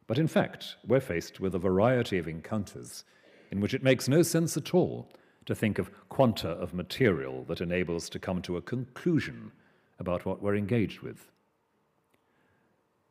[0.06, 3.04] But in fact, we're faced with a variety of encounters
[3.50, 5.10] in which it makes no sense at all
[5.46, 9.52] to think of quanta of material that enables to come to a conclusion
[9.98, 11.30] about what we're engaged with.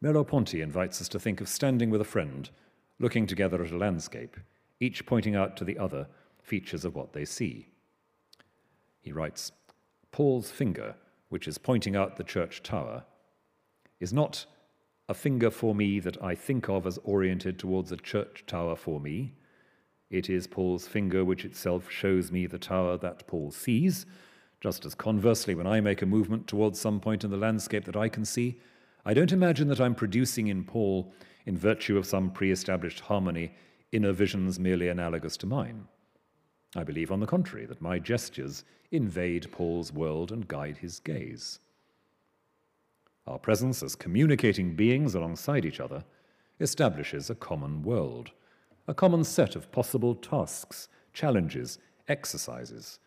[0.04, 2.50] Merleau-Ponty invites us to think of standing with a friend,
[3.00, 4.38] looking together at a landscape,
[4.80, 6.08] each pointing out to the other
[6.42, 7.68] features of what they see.
[9.00, 9.52] He writes,
[10.12, 10.96] Paul's finger,
[11.30, 13.04] which is pointing out the church tower,
[14.00, 14.46] is not
[15.08, 19.00] a finger for me that I think of as oriented towards a church tower for
[19.00, 19.34] me.
[20.12, 24.06] It is Paul's finger which itself shows me the tower that Paul sees,
[24.60, 27.96] just as conversely, when I make a movement towards some point in the landscape that
[27.96, 28.60] I can see,
[29.06, 31.14] I don't imagine that I'm producing in Paul,
[31.46, 33.54] in virtue of some pre established harmony,
[33.94, 35.88] inner visions merely analogous to mine.
[36.76, 41.60] I believe, on the contrary, that my gestures invade Paul's world and guide his gaze.
[43.26, 46.04] Our presence as communicating beings alongside each other
[46.60, 48.32] establishes a common world,
[48.88, 53.00] a common set of possible tasks, challenges, exercises,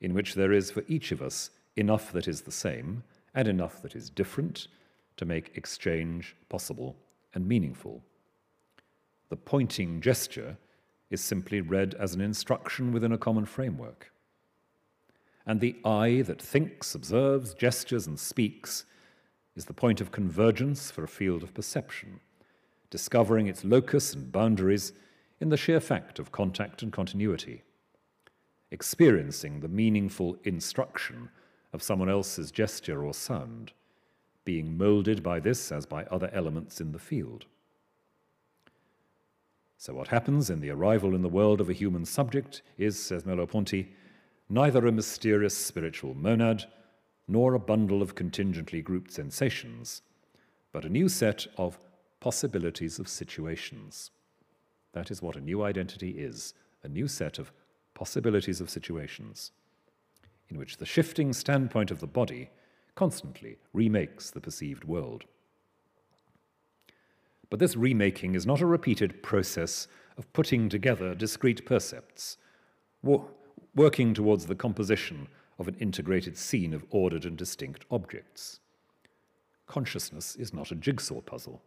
[0.00, 3.02] in which there is for each of us enough that is the same
[3.34, 4.68] and enough that is different
[5.16, 6.96] to make exchange possible
[7.34, 8.02] and meaningful.
[9.28, 10.56] The pointing gesture
[11.10, 14.12] is simply read as an instruction within a common framework.
[15.46, 18.84] And the I that thinks, observes, gestures, and speaks
[19.56, 22.20] is the point of convergence for a field of perception,
[22.92, 24.92] discovering its locus and boundaries
[25.40, 27.62] in the sheer fact of contact and continuity,
[28.70, 31.30] experiencing the meaningful instruction
[31.72, 33.72] of someone else's gesture or sound
[34.44, 37.46] being moulded by this as by other elements in the field.
[39.78, 43.22] So, what happens in the arrival in the world of a human subject is, says
[43.24, 43.88] Merleau-Ponty,
[44.50, 46.66] neither a mysterious spiritual monad
[47.26, 50.02] nor a bundle of contingently grouped sensations,
[50.72, 51.78] but a new set of
[52.22, 54.12] possibilities of situations.
[54.92, 56.54] That is what a new identity is
[56.84, 57.50] a new set of
[57.94, 59.50] possibilities of situations,
[60.48, 62.50] in which the shifting standpoint of the body
[62.94, 65.24] constantly remakes the perceived world.
[67.50, 72.36] But this remaking is not a repeated process of putting together discrete percepts,
[73.02, 73.30] wo-
[73.74, 75.26] working towards the composition
[75.58, 78.60] of an integrated scene of ordered and distinct objects.
[79.66, 81.60] Consciousness is not a jigsaw puzzle.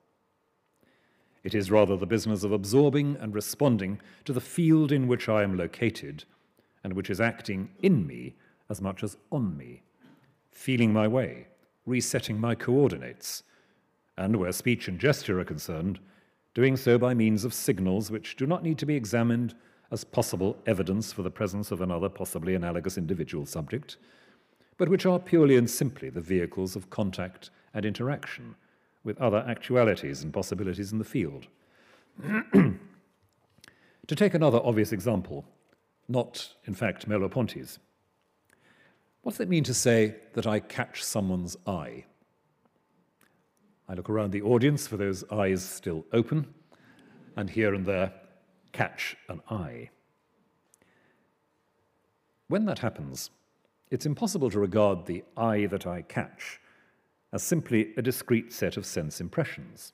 [1.46, 5.44] It is rather the business of absorbing and responding to the field in which I
[5.44, 6.26] am located
[6.84, 8.34] and which is acting in me
[8.68, 9.84] as much as on me
[10.52, 11.46] feeling my way,
[11.86, 13.44] resetting my coordinates,
[14.18, 16.00] and where speech and gesture are concerned,
[16.56, 19.54] doing so by means of signals which do not need to be examined
[19.92, 23.98] as possible evidence for the presence of another possibly analogous individual subject,
[24.78, 28.56] but which are purely and simply the vehicles of contact and interaction
[29.06, 31.48] with other actualities and possibilities in the field.
[32.54, 35.46] to take another obvious example,
[36.10, 37.80] not in fact Merleau-Ponty's,
[39.22, 42.06] what does it mean to say that I catch someone's eye?
[43.88, 46.54] I look around the audience for those eyes still open,
[47.38, 48.12] and here and there
[48.72, 49.90] catch an eye.
[52.48, 53.30] When that happens,
[53.90, 56.60] it's impossible to regard the eye that I catch
[57.36, 59.92] as simply a discrete set of sense impressions.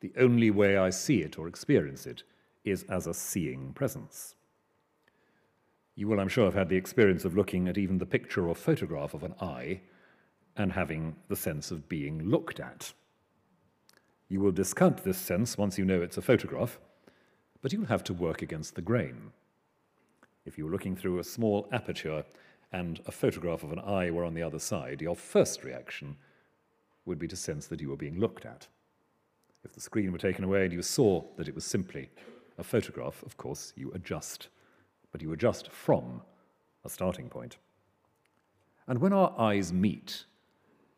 [0.00, 2.22] The only way I see it or experience it
[2.64, 4.34] is as a seeing presence.
[5.94, 8.54] You will, I'm sure, have had the experience of looking at even the picture or
[8.54, 9.82] photograph of an eye
[10.56, 12.94] and having the sense of being looked at.
[14.30, 16.80] You will discount this sense once you know it's a photograph,
[17.60, 19.32] but you'll have to work against the grain.
[20.46, 22.24] If you're looking through a small aperture
[22.72, 26.16] and a photograph of an eye were on the other side, your first reaction
[27.04, 28.66] would be to sense that you were being looked at.
[29.64, 32.08] If the screen were taken away and you saw that it was simply
[32.58, 34.48] a photograph, of course, you adjust
[35.12, 36.22] but you adjust from
[36.84, 37.58] a starting point.
[38.88, 40.24] And when our eyes meet,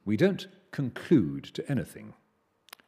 [0.04, 2.14] we don't conclude to anything.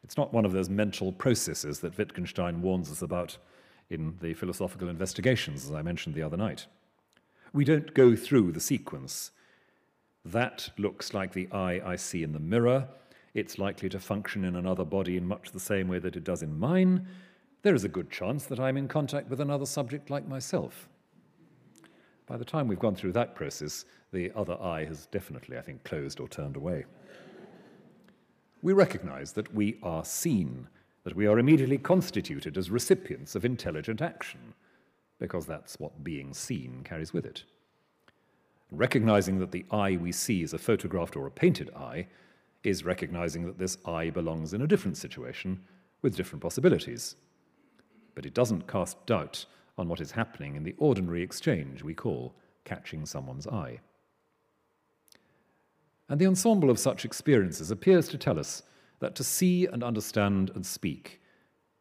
[0.02, 3.36] It's not one of those mental processes that Wittgenstein warns us about
[3.90, 6.66] in the philosophical investigations, as I mentioned the other night.
[7.52, 9.30] We don't go through the sequence.
[10.24, 12.88] That looks like the eye I see in the mirror.
[13.34, 16.42] It's likely to function in another body in much the same way that it does
[16.42, 17.06] in mine.
[17.62, 20.88] There is a good chance that I'm in contact with another subject like myself.
[22.26, 25.84] By the time we've gone through that process, the other eye has definitely, I think,
[25.84, 26.84] closed or turned away.
[28.62, 30.66] We recognize that we are seen,
[31.04, 34.54] that we are immediately constituted as recipients of intelligent action,
[35.18, 37.44] because that's what being seen carries with it.
[38.70, 42.08] Recognizing that the eye we see is a photographed or a painted eye
[42.64, 45.60] is recognizing that this eye belongs in a different situation
[46.02, 47.16] with different possibilities.
[48.14, 49.46] But it doesn't cast doubt
[49.78, 53.78] on what is happening in the ordinary exchange we call catching someone's eye.
[56.08, 58.62] And the ensemble of such experiences appears to tell us
[59.00, 61.20] that to see and understand and speak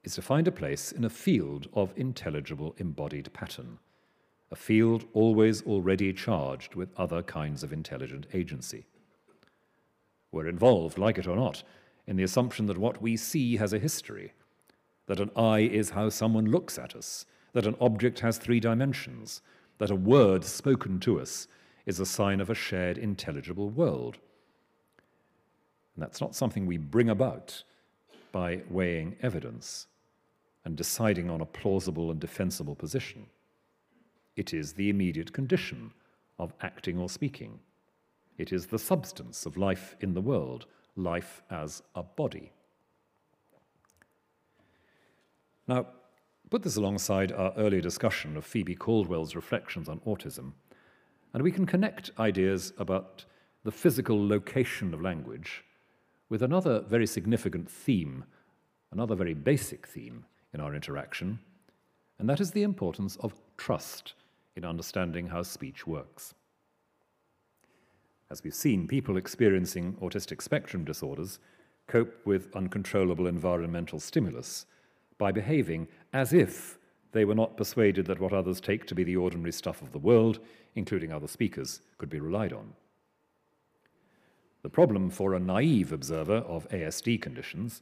[0.05, 3.79] is to find a place in a field of intelligible embodied pattern,
[4.51, 8.85] a field always already charged with other kinds of intelligent agency.
[10.31, 11.63] We're involved, like it or not,
[12.05, 14.33] in the assumption that what we see has a history,
[15.07, 19.41] that an eye is how someone looks at us, that an object has three dimensions,
[19.79, 21.47] that a word spoken to us
[21.87, 24.17] is a sign of a shared intelligible world.
[25.95, 27.63] And that's not something we bring about
[28.31, 29.87] by weighing evidence
[30.65, 33.27] and deciding on a plausible and defensible position.
[34.35, 35.91] It is the immediate condition
[36.39, 37.59] of acting or speaking.
[38.37, 42.51] It is the substance of life in the world, life as a body.
[45.67, 45.87] Now,
[46.49, 50.53] put this alongside our earlier discussion of Phoebe Caldwell's reflections on autism,
[51.33, 53.25] and we can connect ideas about
[53.63, 55.63] the physical location of language
[56.29, 58.25] with another very significant theme,
[58.91, 60.25] another very basic theme
[60.55, 61.37] in our interaction,
[62.17, 64.13] and that is the importance of trust
[64.55, 66.33] in understanding how speech works.
[68.31, 71.39] As we've seen, people experiencing autistic spectrum disorders
[71.87, 74.65] cope with uncontrollable environmental stimulus
[75.17, 76.79] by behaving as if
[77.11, 79.99] they were not persuaded that what others take to be the ordinary stuff of the
[79.99, 80.39] world,
[80.73, 82.73] including other speakers, could be relied on.
[84.63, 87.81] The problem for a naive observer of ASD conditions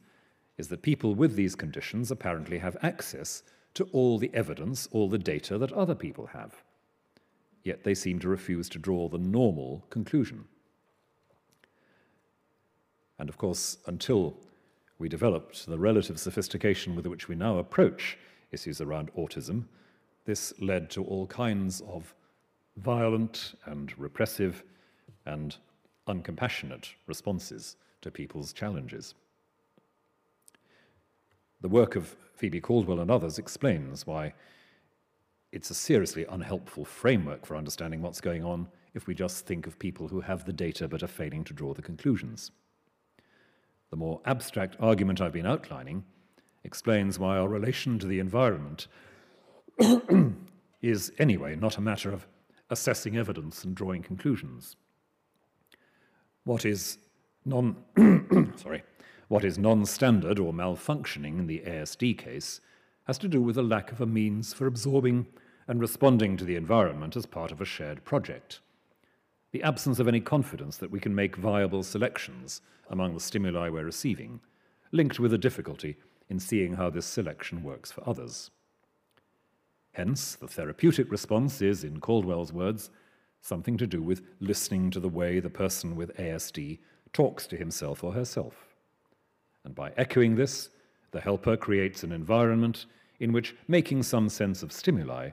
[0.56, 3.42] is that people with these conditions apparently have access
[3.74, 6.62] to all the evidence, all the data that other people have.
[7.64, 10.44] Yet they seem to refuse to draw the normal conclusion.
[13.18, 14.36] And of course, until
[14.98, 18.16] we developed the relative sophistication with which we now approach
[18.52, 19.64] issues around autism,
[20.24, 22.14] this led to all kinds of
[22.76, 24.62] violent and repressive
[25.26, 25.56] and
[26.08, 29.14] uncompassionate responses to people's challenges.
[31.64, 34.34] The work of Phoebe Caldwell and others explains why
[35.50, 39.78] it's a seriously unhelpful framework for understanding what's going on if we just think of
[39.78, 42.50] people who have the data but are failing to draw the conclusions.
[43.88, 46.04] The more abstract argument I've been outlining
[46.64, 48.86] explains why our relation to the environment
[50.82, 52.26] is, anyway, not a matter of
[52.68, 54.76] assessing evidence and drawing conclusions.
[56.44, 56.98] What is
[57.46, 57.76] non
[58.56, 58.82] sorry,
[59.28, 62.60] what is non standard or malfunctioning in the ASD case
[63.04, 65.26] has to do with a lack of a means for absorbing
[65.68, 68.60] and responding to the environment as part of a shared project.
[69.52, 72.60] The absence of any confidence that we can make viable selections
[72.90, 74.40] among the stimuli we're receiving,
[74.92, 75.96] linked with a difficulty
[76.28, 78.50] in seeing how this selection works for others.
[79.92, 82.90] Hence, the therapeutic response is, in Caldwell's words,
[83.40, 86.80] something to do with listening to the way the person with ASD
[87.12, 88.73] talks to himself or herself.
[89.64, 90.68] And by echoing this,
[91.10, 92.86] the helper creates an environment
[93.20, 95.30] in which making some sense of stimuli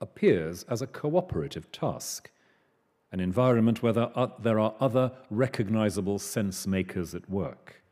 [0.00, 2.30] appears as a cooperative task,
[3.12, 7.82] an environment where there are other recognizable sense makers at work.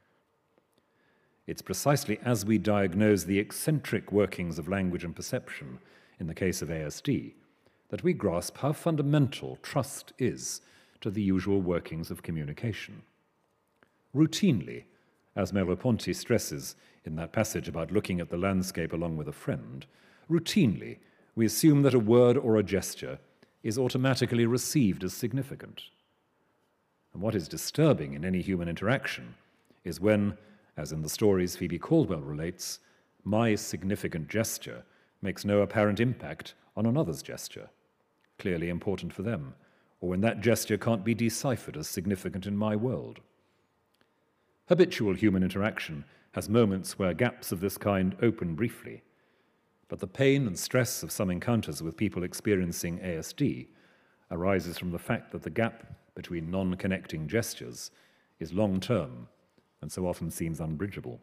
[1.47, 5.79] It's precisely as we diagnose the eccentric workings of language and perception
[6.21, 7.33] in the case of ASD
[7.89, 10.61] that we grasp how fundamental trust is
[11.01, 13.03] to the usual workings of communication.
[14.15, 14.85] Routinely,
[15.39, 16.75] as Merleau-Ponty stresses
[17.05, 19.87] in that passage about looking at the landscape along with a friend,
[20.29, 20.99] routinely
[21.37, 23.21] we assume that a word or a gesture
[23.63, 25.85] is automatically received as significant.
[27.13, 29.37] And what is disturbing in any human interaction
[29.85, 30.37] is when,
[30.77, 32.81] as in the stories Phoebe Caldwell relates,
[33.23, 34.83] my significant gesture
[35.23, 37.71] makes no apparent impact on another's gesture,
[38.41, 39.55] clearly important for them,
[40.01, 43.21] or when that gesture can't be deciphered as significant in my world.
[44.69, 49.03] Habitual human interaction has moments where gaps of this kind open briefly,
[49.89, 53.69] but the pain and stress of some encounters with people experiencing ASD
[54.31, 57.91] arises from the fact that the gap between non connecting gestures
[58.41, 59.29] is long term
[59.81, 61.19] and so often seems unbridgeable.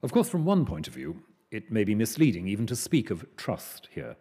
[0.00, 3.26] Of course, from one point of view, it may be misleading even to speak of
[3.36, 4.14] trust here.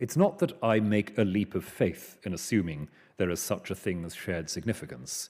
[0.00, 2.88] It's not that I make a leap of faith in assuming
[3.18, 5.28] there is such a thing as shared significance.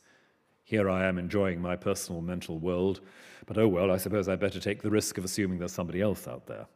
[0.63, 3.01] Here I am enjoying my personal mental world,
[3.47, 6.29] but oh well, I suppose I better take the risk of assuming there's somebody else
[6.29, 6.67] out there.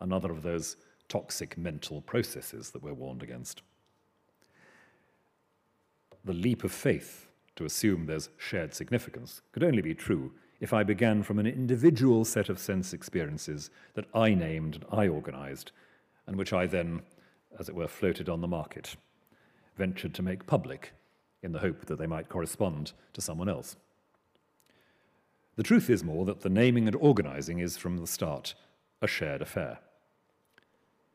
[0.00, 0.76] another of those
[1.08, 3.62] toxic mental processes that we're warned against.
[6.24, 10.82] The leap of faith to assume there's shared significance could only be true if I
[10.82, 15.72] began from an individual set of sense experiences that I named and I organized,
[16.26, 17.02] and which I then,
[17.58, 18.96] as it were, floated on the market,
[19.78, 20.92] ventured to make public
[21.42, 23.76] in the hope that they might correspond to someone else.
[25.56, 28.54] The truth is more that the naming and organizing is from the start
[29.00, 29.78] a shared affair.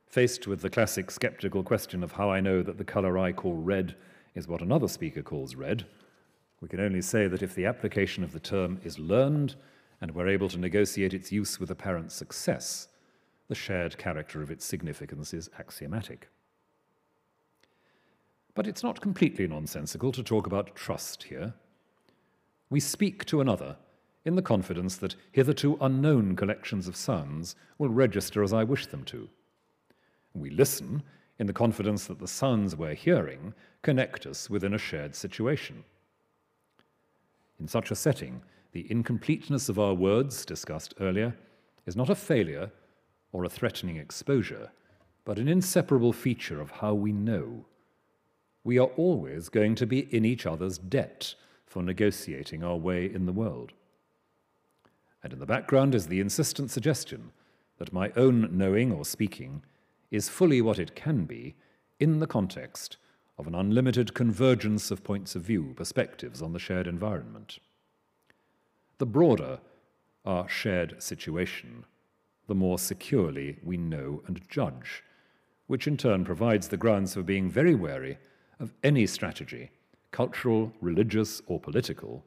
[0.07, 3.55] Faced with the classic skeptical question of how I know that the color I call
[3.55, 3.95] red
[4.35, 5.85] is what another speaker calls red,
[6.63, 9.55] we can only say that if the application of the term is learned
[9.99, 12.87] and we're able to negotiate its use with apparent success,
[13.49, 16.29] the shared character of its significance is axiomatic.
[18.55, 21.53] But it's not completely nonsensical to talk about trust here.
[22.69, 23.77] We speak to another
[24.25, 29.03] in the confidence that hitherto unknown collections of sounds will register as I wish them
[29.05, 29.29] to.
[30.33, 31.03] We listen
[31.39, 35.83] in the confidence that the sounds we're hearing connect us within a shared situation.
[37.59, 38.41] In such a setting,
[38.71, 41.35] the incompleteness of our words, discussed earlier,
[41.85, 42.71] is not a failure
[43.31, 44.71] or a threatening exposure,
[45.25, 47.65] but an inseparable feature of how we know.
[48.63, 51.35] We are always going to be in each other's debt
[51.65, 53.73] for negotiating our way in the world.
[55.21, 57.31] And in the background is the insistent suggestion
[57.77, 59.63] that my own knowing or speaking
[60.11, 61.55] is fully what it can be
[61.99, 62.97] in the context
[63.37, 67.59] of an unlimited convergence of points of view, perspectives on the shared environment.
[68.99, 69.59] The broader
[70.25, 71.85] our shared situation,
[72.47, 75.03] the more securely we know and judge,
[75.67, 78.17] which in turn provides the grounds for being very wary
[78.63, 79.69] of any strategy,
[80.11, 82.23] cultural, religious, or political,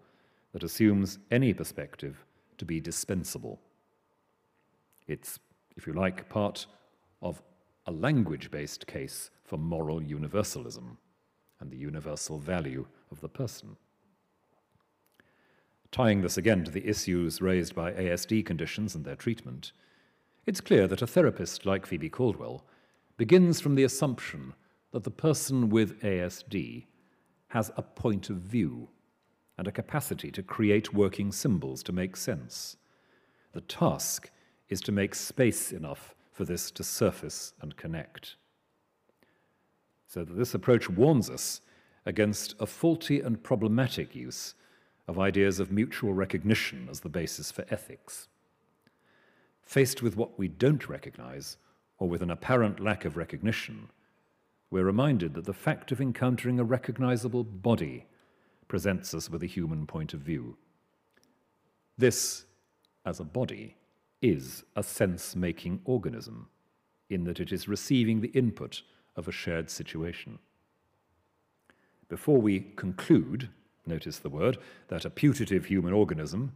[0.53, 2.25] that assumes any perspective
[2.59, 3.59] to be dispensable.
[5.09, 5.39] It's,
[5.77, 6.67] if you like, part
[7.23, 7.43] of
[7.87, 10.99] a language based case for moral universalism
[11.61, 13.77] and the universal value of the person.
[15.91, 19.73] Tying this again to the issues raised by ASD conditions and their treatment,
[20.45, 22.63] it's clear that a therapist like Phoebe Caldwell
[23.17, 24.53] begins from the assumption
[24.97, 26.87] that the person with ASD
[27.49, 28.89] has a point of view
[29.59, 32.79] and a capacity to create working symbols to make sense.
[33.53, 34.31] The task
[34.71, 38.37] is to make space enough for this to surface and connect.
[40.07, 41.61] So that this approach warns us
[42.07, 44.55] against a faulty and problematic use
[45.07, 48.29] of ideas of mutual recognition as the basis for ethics.
[49.61, 51.59] Faced with what we don't recognize,
[51.99, 53.91] or with an apparent lack of recognition,
[54.71, 58.07] we're reminded that the fact of encountering a recognizable body
[58.69, 60.57] presents us with a human point of view.
[61.97, 62.45] This,
[63.05, 63.77] as a body,
[64.21, 66.49] is a sense making organism,
[67.09, 68.83] in that it is receiving the input
[69.15, 70.39] of a shared situation.
[72.09, 73.49] Before we conclude,
[73.87, 74.59] notice the word,
[74.89, 76.53] that a putative human organism,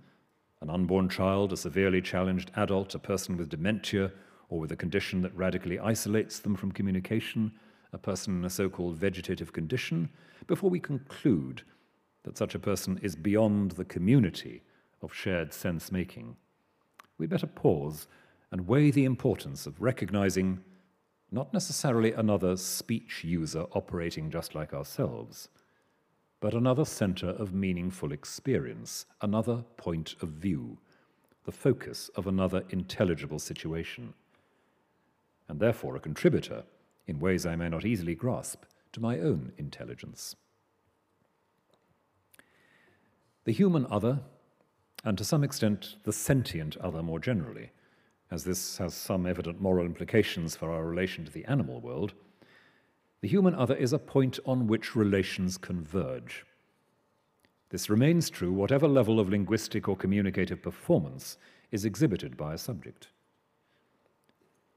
[0.60, 4.12] an unborn child, a severely challenged adult, a person with dementia,
[4.48, 7.52] or with a condition that radically isolates them from communication,
[7.92, 10.08] a person in a so called vegetative condition,
[10.46, 11.62] before we conclude
[12.22, 14.62] that such a person is beyond the community
[15.02, 16.36] of shared sense making,
[17.18, 18.06] we better pause
[18.50, 20.60] and weigh the importance of recognizing
[21.30, 25.48] not necessarily another speech user operating just like ourselves,
[26.40, 30.78] but another center of meaningful experience, another point of view,
[31.44, 34.14] the focus of another intelligible situation,
[35.48, 36.64] and therefore a contributor,
[37.10, 40.36] in ways I may not easily grasp, to my own intelligence.
[43.44, 44.20] The human other
[45.04, 47.70] and to some extent the sentient other more generally,
[48.30, 52.14] as this has some evident moral implications for our relation to the animal world,
[53.20, 56.44] the human other is a point on which relations converge.
[57.70, 61.38] This remains true whatever level of linguistic or communicative performance
[61.70, 63.08] is exhibited by a subject.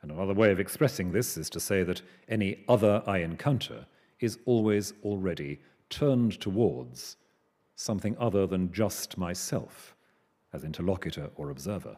[0.04, 3.86] And another way of expressing this is to say that any other I encounter
[4.20, 7.16] is always already turned towards
[7.76, 9.96] something other than just myself
[10.52, 11.96] as interlocutor or observer.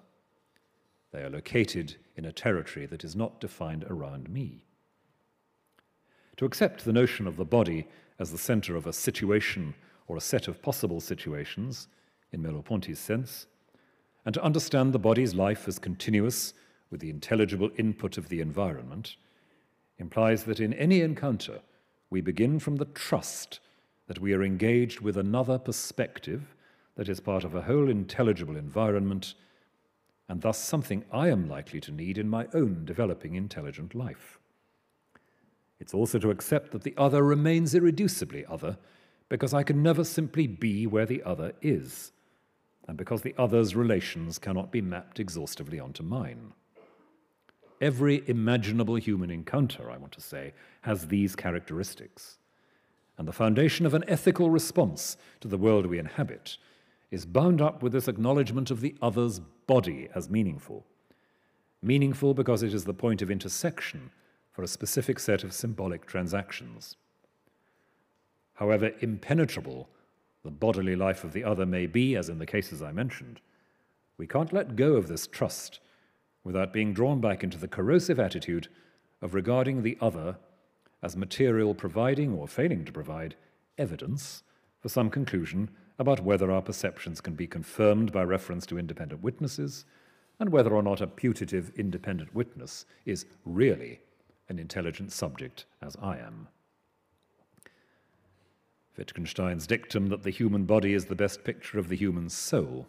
[1.11, 4.65] They are located in a territory that is not defined around me.
[6.37, 7.87] To accept the notion of the body
[8.19, 9.73] as the center of a situation
[10.07, 11.87] or a set of possible situations,
[12.31, 13.47] in Merleau-Ponty's sense,
[14.25, 16.53] and to understand the body's life as continuous
[16.89, 19.15] with the intelligible input of the environment,
[19.97, 21.59] implies that in any encounter
[22.09, 23.59] we begin from the trust
[24.07, 26.55] that we are engaged with another perspective
[26.95, 29.33] that is part of a whole intelligible environment
[30.27, 34.39] and thus something I am likely to need in my own developing intelligent life.
[35.79, 38.77] It's also to accept that the other remains irreducibly other
[39.29, 42.11] because I can never simply be where the other is,
[42.87, 46.53] and because the other's relations cannot be mapped exhaustively onto mine.
[47.81, 52.37] Every imaginable human encounter, I want to say, has these characteristics.
[53.17, 56.57] And the foundation of an ethical response to the world we inhabit
[57.11, 60.85] is bound up with this acknowledgement of the other's body as meaningful.
[61.81, 64.11] Meaningful because it is the point of intersection
[64.51, 66.95] for a specific set of symbolic transactions.
[68.55, 69.89] However impenetrable
[70.43, 73.41] the bodily life of the other may be, as in the cases I mentioned,
[74.17, 75.79] we can't let go of this trust
[76.45, 78.69] without being drawn back into the corrosive attitude
[79.21, 80.37] of regarding the other
[81.01, 83.35] as material providing or failing to provide
[83.77, 84.43] evidence
[84.79, 89.85] for some conclusion about whether our perceptions can be confirmed by reference to independent witnesses
[90.39, 93.99] and whether or not a putative independent witness is really
[94.47, 96.47] an intelligent subject as I am.
[98.97, 102.87] Wittgenstein's dictum that the human body is the best picture of the human soul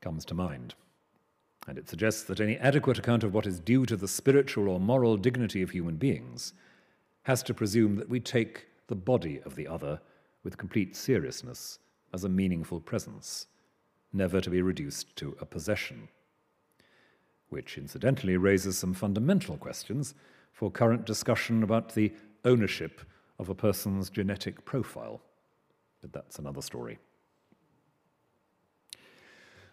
[0.00, 0.74] comes to mind.
[1.68, 4.80] And it suggests that any adequate account of what is due to the spiritual or
[4.80, 6.54] moral dignity of human beings
[7.24, 10.00] has to presume that we take the body of the other
[10.42, 11.78] with complete seriousness
[12.14, 13.48] as a meaningful presence,
[14.14, 16.08] never to be reduced to a possession.
[17.50, 20.14] Which incidentally raises some fundamental questions
[20.52, 22.14] for current discussion about the
[22.46, 23.02] ownership
[23.38, 25.20] of a person's genetic profile.
[26.00, 26.98] But that's another story.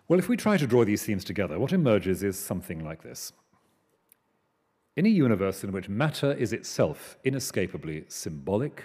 [0.08, 3.34] Well, if we try to draw these themes together, what emerges is something like this.
[4.96, 8.84] In a universe in which matter is itself inescapably symbolic,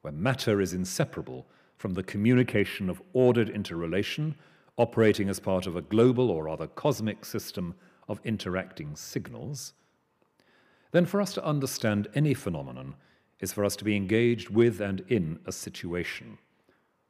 [0.00, 4.34] where matter is inseparable from the communication of ordered interrelation
[4.78, 7.74] operating as part of a global or rather cosmic system
[8.08, 9.74] of interacting signals,
[10.92, 12.94] then for us to understand any phenomenon
[13.40, 16.38] is for us to be engaged with and in a situation,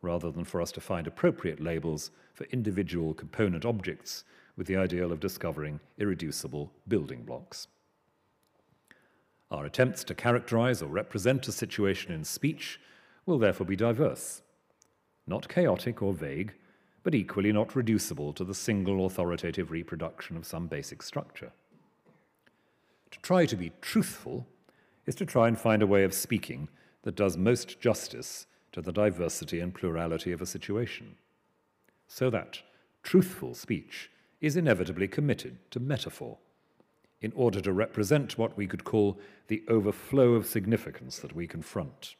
[0.02, 4.24] rather than for us to find appropriate labels for individual component objects
[4.56, 7.66] with the ideal of discovering irreducible building blocks.
[9.50, 12.80] Our attempts to characterize or represent a situation in speech
[13.26, 14.42] will therefore be diverse,
[15.26, 16.54] not chaotic or vague,
[17.02, 21.52] but equally not reducible to the single authoritative reproduction of some basic structure.
[23.10, 24.46] To try to be truthful
[25.06, 26.68] is to try and find a way of speaking
[27.02, 31.16] that does most justice to the diversity and plurality of a situation.
[32.06, 32.60] So that
[33.02, 34.10] truthful speech
[34.40, 36.38] is inevitably committed to metaphor
[37.20, 39.18] in order to represent what we could call
[39.48, 42.14] the overflow of significance that we confront.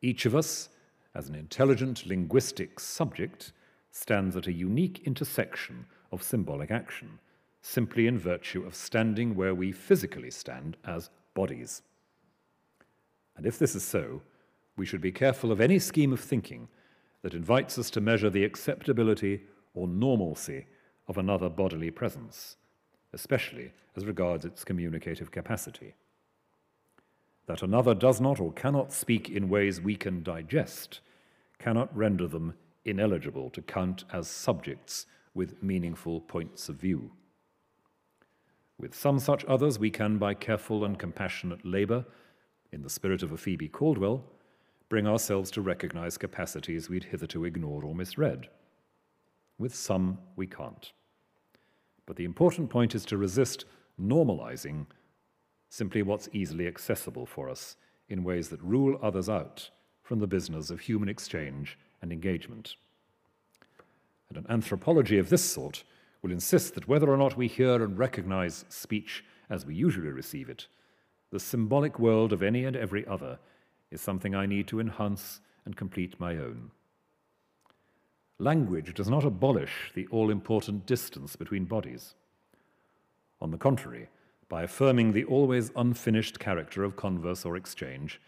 [0.00, 0.68] Each of us,
[1.14, 3.52] as an intelligent linguistic subject,
[3.90, 7.18] stands at a unique intersection of symbolic action,
[7.60, 11.82] simply in virtue of standing where we physically stand as bodies.
[13.36, 14.22] And if this is so,
[14.76, 16.68] we should be careful of any scheme of thinking
[17.22, 19.42] that invites us to measure the acceptability
[19.74, 20.66] or normalcy
[21.08, 22.56] of another bodily presence,
[23.12, 25.94] especially as regards its communicative capacity.
[27.46, 31.00] That another does not or cannot speak in ways we can digest
[31.58, 32.54] cannot render them
[32.84, 37.12] ineligible to count as subjects with meaningful points of view.
[38.78, 42.04] With some such others, we can, by careful and compassionate labor,
[42.72, 44.24] in the spirit of a Phoebe Caldwell,
[44.92, 48.46] bring ourselves to recognize capacities we'd hitherto ignored or misread.
[49.58, 50.92] With some, we can't.
[52.04, 53.64] But the important point is to resist
[53.98, 54.84] normalizing
[55.70, 57.76] simply what's easily accessible for us
[58.10, 59.70] in ways that rule others out
[60.02, 62.74] from the business of human exchange and engagement.
[64.28, 65.84] And an anthropology of this sort
[66.20, 70.50] will insist that whether or not we hear and recognize speech as we usually receive
[70.50, 70.66] it,
[71.30, 73.38] the symbolic world of any and every other
[73.92, 76.70] is something I need to enhance and complete my own.
[78.38, 82.14] Language does not abolish the all important distance between bodies.
[83.40, 84.08] On the contrary,
[84.48, 88.20] by affirming the always unfinished character of converse or exchange,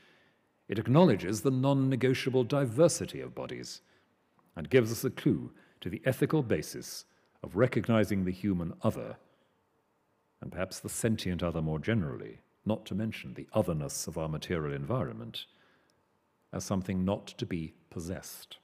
[0.68, 3.80] it acknowledges the non negotiable diversity of bodies
[4.56, 5.50] and gives us a clue
[5.80, 7.04] to the ethical basis
[7.42, 9.16] of recognizing the human other,
[10.40, 14.74] and perhaps the sentient other more generally, not to mention the otherness of our material
[14.74, 15.44] environment,
[16.54, 18.58] as something not to be possessed.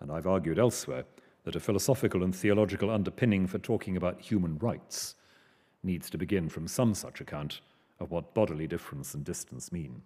[0.00, 1.04] And I've argued elsewhere
[1.44, 5.14] that a philosophical and theological underpinning for talking about human rights
[5.84, 7.60] needs to begin from some such account
[8.00, 10.02] of what bodily difference and distance mean.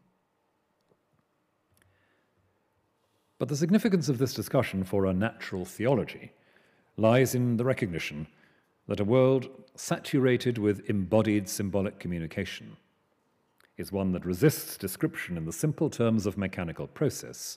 [3.38, 6.32] But the significance of this discussion for a natural theology
[6.98, 8.26] lies in the recognition
[8.86, 12.76] that a world saturated with embodied symbolic communication
[13.80, 17.56] is one that resists description in the simple terms of mechanical process,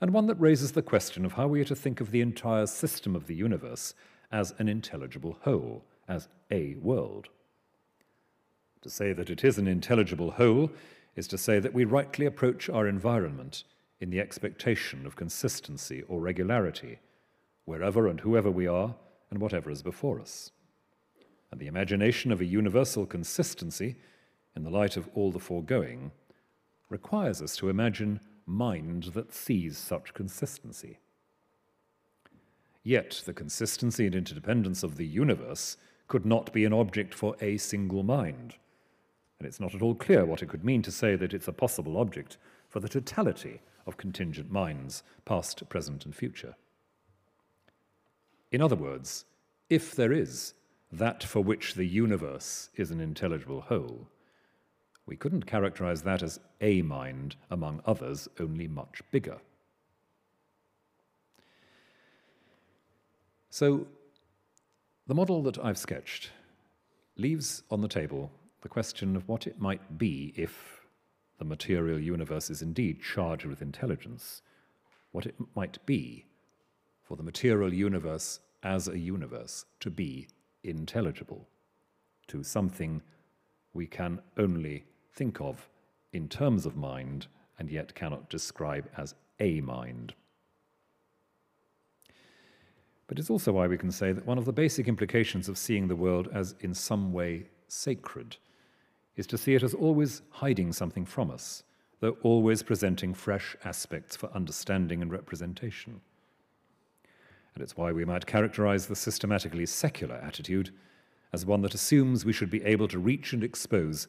[0.00, 2.66] and one that raises the question of how we are to think of the entire
[2.66, 3.94] system of the universe
[4.32, 7.28] as an intelligible whole, as a world.
[8.80, 10.70] To say that it is an intelligible whole
[11.14, 13.64] is to say that we rightly approach our environment
[14.00, 16.98] in the expectation of consistency or regularity,
[17.66, 18.94] wherever and whoever we are
[19.30, 20.50] and whatever is before us.
[21.50, 23.96] And the imagination of a universal consistency,
[24.54, 26.12] in the light of all the foregoing,
[26.88, 30.98] requires us to imagine mind that sees such consistency.
[32.82, 35.76] Yet the consistency and interdependence of the universe
[36.08, 38.56] could not be an object for a single mind.
[39.38, 41.52] And it's not at all clear what it could mean to say that it's a
[41.52, 42.36] possible object
[42.68, 46.54] for the totality of contingent minds, past, present, and future.
[48.50, 49.24] In other words,
[49.70, 50.54] if there is
[50.92, 54.08] that for which the universe is an intelligible whole,
[55.06, 59.38] we couldn't characterize that as a mind among others, only much bigger.
[63.50, 63.86] So,
[65.06, 66.30] the model that I've sketched
[67.16, 68.30] leaves on the table
[68.62, 70.80] the question of what it might be if
[71.38, 74.40] the material universe is indeed charged with intelligence,
[75.10, 76.24] what it might be
[77.02, 80.28] for the material universe as a universe to be
[80.62, 81.48] intelligible,
[82.28, 83.02] to something
[83.74, 84.84] we can only
[85.14, 85.68] think of
[86.12, 87.26] in terms of mind
[87.58, 90.14] and yet cannot describe as a mind.
[93.06, 95.88] But it's also why we can say that one of the basic implications of seeing
[95.88, 98.36] the world as in some way sacred
[99.16, 101.62] is to see it as always hiding something from us,
[102.00, 106.00] though always presenting fresh aspects for understanding and representation.
[107.54, 110.70] And it's why we might characterize the systematically secular attitude
[111.32, 114.08] as one that assumes we should be able to reach and expose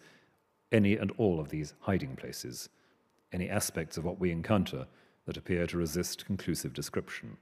[0.74, 2.68] any and all of these hiding places,
[3.32, 4.88] any aspects of what we encounter
[5.26, 7.38] that appear to resist conclusive description.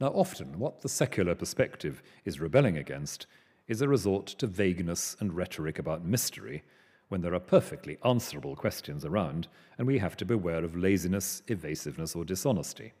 [0.00, 3.26] Now, often, what the secular perspective is rebelling against
[3.68, 6.64] is a resort to vagueness and rhetoric about mystery
[7.08, 9.46] when there are perfectly answerable questions around
[9.78, 12.92] and we have to beware of laziness, evasiveness, or dishonesty.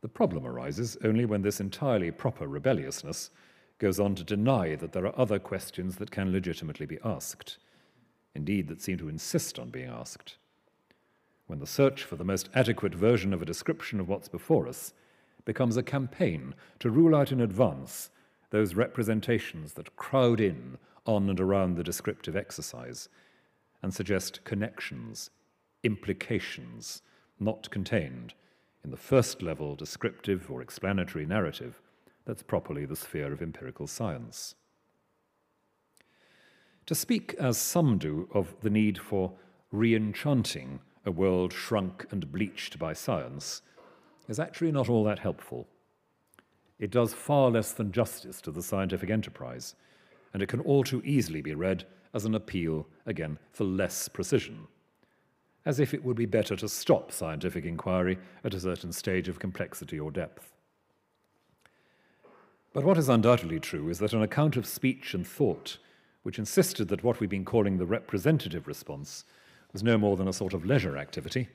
[0.00, 3.30] The problem arises only when this entirely proper rebelliousness
[3.78, 7.58] goes on to deny that there are other questions that can legitimately be asked,
[8.34, 10.36] indeed, that seem to insist on being asked.
[11.46, 14.94] When the search for the most adequate version of a description of what's before us
[15.44, 18.10] becomes a campaign to rule out in advance
[18.50, 23.08] those representations that crowd in on and around the descriptive exercise
[23.82, 25.30] and suggest connections,
[25.82, 27.02] implications,
[27.38, 28.32] not contained
[28.82, 31.80] in the first level descriptive or explanatory narrative
[32.26, 34.54] that's properly the sphere of empirical science.
[36.86, 39.32] To speak, as some do, of the need for
[39.72, 43.62] re enchanting a world shrunk and bleached by science
[44.28, 45.66] is actually not all that helpful
[46.78, 49.74] it does far less than justice to the scientific enterprise,
[50.32, 54.66] and it can all too easily be read as an appeal, again, for less precision,
[55.64, 59.38] as if it would be better to stop scientific inquiry at a certain stage of
[59.38, 60.52] complexity or depth.
[62.74, 65.78] But what is undoubtedly true is that an account of speech and thought,
[66.24, 69.24] which insisted that what we've been calling the representative response
[69.72, 71.48] was no more than a sort of leisure activity,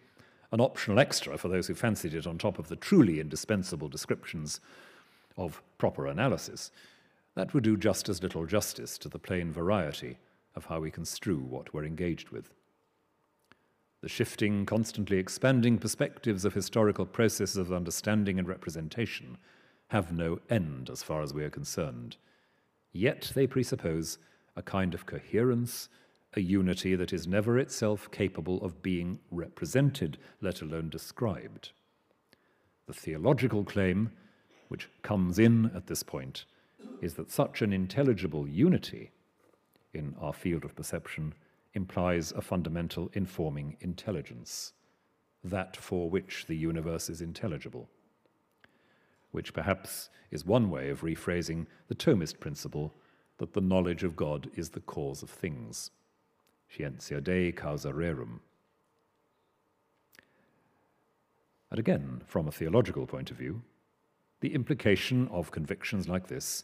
[0.54, 4.62] an optional extra for those who fancied it on top of the truly indispensable descriptions
[5.38, 6.72] of proper analysis,
[7.36, 10.18] that would do just as little justice to the plain variety
[10.56, 12.50] of how we construe what we're engaged with.
[14.02, 19.38] The shifting, constantly expanding perspectives of historical processes of understanding and representation
[19.90, 22.18] have no end as far as we are concerned.
[22.92, 24.18] Yet they presuppose
[24.56, 25.90] a kind of coherence,
[26.36, 31.72] a unity that is never itself capable of being represented, let alone described.
[32.88, 34.12] The theological claim
[34.68, 36.46] which comes in at this point
[37.02, 39.12] is that such an intelligible unity
[39.94, 41.34] in our field of perception
[41.74, 44.74] implies a fundamental informing intelligence,
[45.44, 47.90] that for which the universe is intelligible,
[49.32, 52.94] which perhaps is one way of rephrasing the Thomist principle
[53.38, 55.92] that the knowledge of God is the cause of things.
[56.70, 58.40] Scientia Dei causa rerum.
[61.72, 63.62] And again, from a theological point of view,
[64.42, 66.64] the implication of convictions like this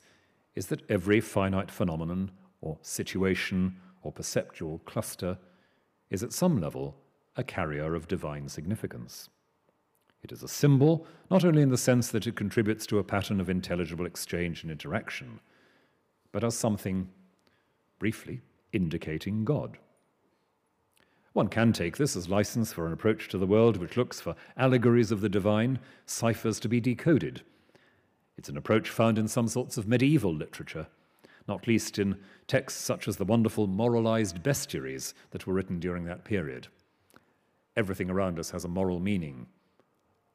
[0.55, 5.37] is that every finite phenomenon or situation or perceptual cluster
[6.09, 6.95] is at some level
[7.35, 9.29] a carrier of divine significance.
[10.25, 13.39] It is a symbol, not only in the sense that it contributes to a pattern
[13.39, 15.39] of intelligible exchange and interaction,
[16.31, 17.09] but as something,
[17.99, 18.41] briefly,
[18.73, 19.77] indicating God.
[21.33, 24.35] One can take this as license for an approach to the world which looks for
[24.57, 27.43] allegories of the divine, ciphers to be decoded.
[28.35, 30.87] It's an approach found in some sorts of medieval literature,
[31.47, 32.17] not least in
[32.47, 36.67] texts such as the wonderful moralized bestiaries that were written during that period.
[37.77, 39.45] Everything around us has a moral meaning.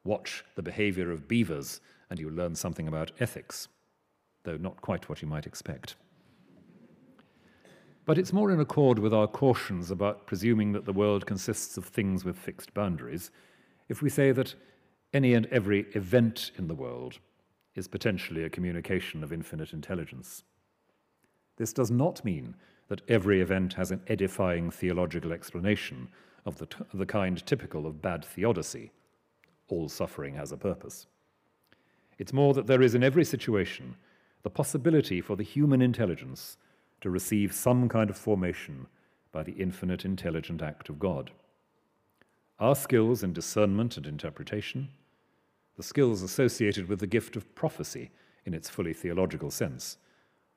[0.03, 3.67] Watch the behavior of beavers, and you learn something about ethics,
[4.43, 5.95] though not quite what you might expect.
[8.05, 11.85] But it's more in accord with our cautions about presuming that the world consists of
[11.85, 13.31] things with fixed boundaries
[13.89, 14.55] if we say that
[15.13, 17.19] any and every event in the world
[17.75, 20.43] is potentially a communication of infinite intelligence.
[21.57, 22.55] This does not mean
[22.87, 26.09] that every event has an edifying theological explanation
[26.45, 28.91] of the, the kind typical of bad theodicy.
[29.71, 31.07] All suffering has a purpose.
[32.19, 33.95] It's more that there is in every situation
[34.43, 36.57] the possibility for the human intelligence
[36.99, 38.87] to receive some kind of formation
[39.31, 41.31] by the infinite intelligent act of God.
[42.59, 44.89] Our skills in discernment and interpretation,
[45.77, 48.11] the skills associated with the gift of prophecy
[48.45, 49.97] in its fully theological sense,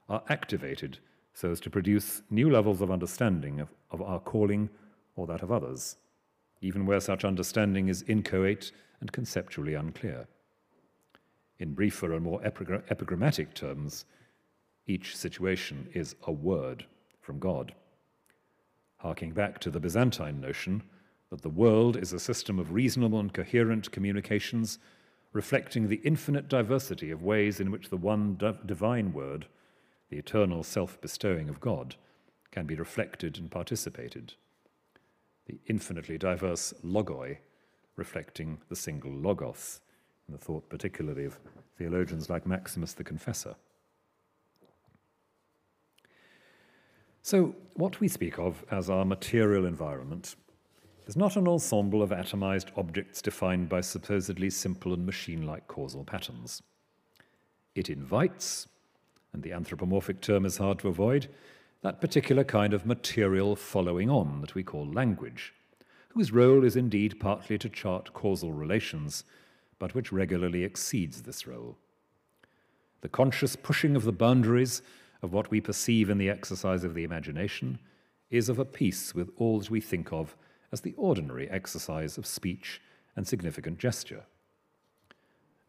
[0.09, 0.99] are activated
[1.35, 4.71] so as to produce new levels of understanding of, of our calling
[5.15, 5.99] or that of others,
[6.65, 10.27] even where such understanding is inchoate and conceptually unclear.
[11.59, 14.07] In briefer and more epigrammatic terms,
[14.87, 16.87] each situation is a word
[17.21, 17.75] from God.
[18.97, 20.83] Harking back to the Byzantine notion
[21.29, 24.79] that the world is a system of reasonable and coherent communications
[25.35, 29.47] reflecting the infinite diversity of ways in which the one divine word,
[30.09, 31.97] the eternal self bestowing of God,
[32.51, 34.35] can be reflected and participated.
[35.47, 37.39] The infinitely diverse logoi
[37.97, 39.81] reflecting the single logos,
[40.29, 41.39] in the thought particularly of
[41.79, 43.55] theologians like Maximus the Confessor.
[47.23, 50.37] So, what we speak of as our material environment
[51.07, 56.05] is not an ensemble of atomized objects defined by supposedly simple and machine like causal
[56.05, 56.63] patterns.
[57.75, 58.69] It invites,
[59.33, 61.29] and the anthropomorphic term is hard to avoid,
[61.85, 65.53] that particular kind of material following on that we call language,
[66.09, 69.23] whose role is indeed partly to chart causal relations,
[69.79, 71.77] but which regularly exceeds this role.
[73.03, 74.81] The conscious pushing of the boundaries
[75.21, 77.79] of what we perceive in the exercise of the imagination
[78.31, 80.39] is of a piece with all that we think of
[80.73, 82.81] as the ordinary exercise of speech
[83.15, 84.25] and significant gesture.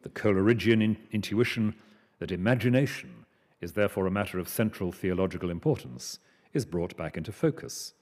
[0.00, 1.74] The Coleridgean in- intuition
[2.20, 3.25] that imagination
[3.66, 6.20] is therefore a matter of central theological importance
[6.52, 7.94] is brought back into focus.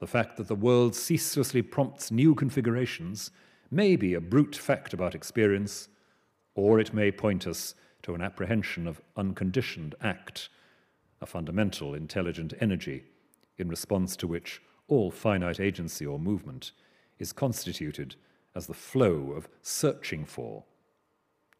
[0.00, 3.30] The fact that the world ceaselessly prompts new configurations
[3.70, 5.88] may be a brute fact about experience,
[6.56, 10.48] or it may point us to an apprehension of unconditioned act,
[11.20, 13.04] a fundamental intelligent energy
[13.58, 16.72] in response to which all finite agency or movement
[17.20, 18.16] is constituted
[18.56, 20.64] as the flow of searching for,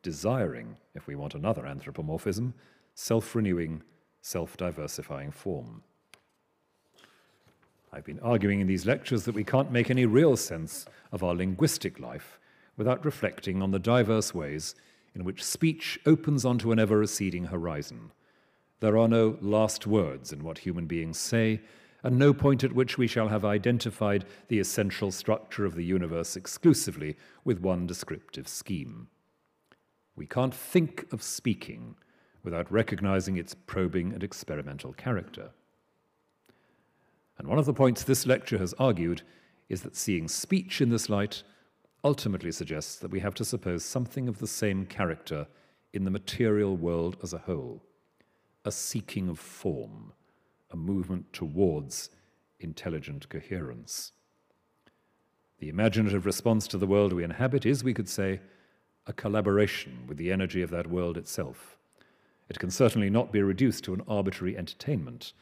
[0.03, 2.53] desiring, if we want another anthropomorphism,
[2.97, 3.83] self renewing,
[4.23, 5.83] self diversifying form.
[7.93, 11.35] I've been arguing in these lectures that we can't make any real sense of our
[11.35, 12.41] linguistic life
[12.77, 14.75] without reflecting on the diverse ways
[15.15, 18.11] in which speech opens onto an ever receding horizon.
[18.81, 21.61] There are no last words in what human beings say,
[22.03, 26.37] and no point at which we shall have identified the essential structure of the universe
[26.37, 29.09] exclusively with one descriptive scheme.
[30.15, 31.97] We can't think of speaking
[32.47, 35.51] without recognizing its probing and experimental character.
[37.37, 39.21] And one of the points this lecture has argued
[39.69, 41.43] is that seeing speech in this light
[42.05, 45.49] ultimately suggests that we have to suppose something of the same character
[45.93, 47.83] in the material world as a whole
[48.65, 50.13] a seeking of form,
[50.73, 52.11] a movement towards
[52.59, 54.11] intelligent coherence.
[55.61, 58.41] The imaginative response to the world we inhabit is, we could say,
[59.07, 61.77] a collaboration with the energy of that world itself.
[62.49, 65.33] It can certainly not be reduced to an arbitrary entertainment,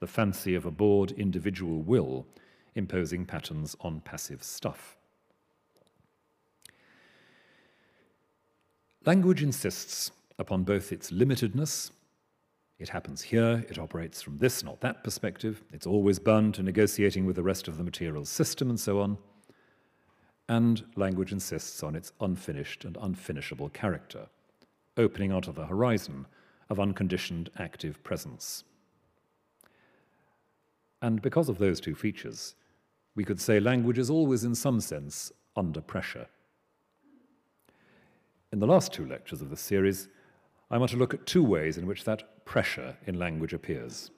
[0.00, 2.26] the fancy of a bored individual will
[2.74, 4.96] imposing patterns on passive stuff.
[9.04, 11.90] Language insists upon both its limitedness,
[12.78, 17.26] it happens here, it operates from this, not that perspective, it's always bound to negotiating
[17.26, 19.18] with the rest of the material system, and so on.
[20.48, 24.28] And language insists on its unfinished and unfinishable character,
[24.96, 26.26] opening onto the horizon
[26.70, 28.64] of unconditioned active presence.
[31.00, 32.54] And because of those two features,
[33.14, 36.26] we could say language is always, in some sense, under pressure.
[38.52, 40.08] In the last two lectures of this series,
[40.70, 44.10] I want to look at two ways in which that pressure in language appears.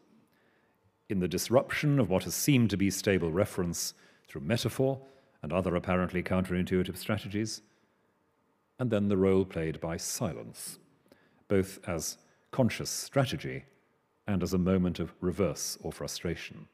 [1.09, 3.95] In the disruption of what has seemed to be stable reference
[4.29, 5.01] through metaphor
[5.43, 7.63] and other apparently counterintuitive strategies,
[8.79, 10.79] and then the role played by silence,
[11.49, 12.19] both as
[12.51, 13.65] conscious strategy
[14.27, 16.69] and as a moment of reverse or frustration.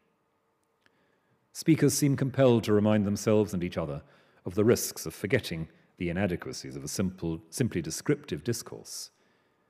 [1.53, 4.03] Speakers seem compelled to remind themselves and each other
[4.45, 9.11] of the risks of forgetting the inadequacies of a simple, simply descriptive discourse.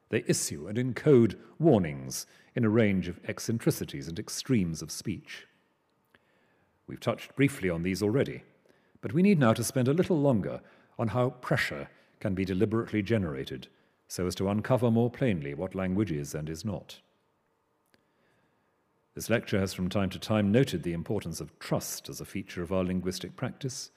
[0.09, 5.47] They issue and encode warnings in a range of eccentricities and extremes of speech.
[6.87, 8.43] We've touched briefly on these already,
[9.01, 10.61] but we need now to spend a little longer
[10.99, 11.89] on how pressure
[12.21, 13.69] can be deliberately generated
[14.09, 17.01] so as to uncover more plainly what language is and is not.
[19.15, 22.63] This lecture has from time to time noted the importance of trust as a feature
[22.63, 23.91] of our linguistic practice,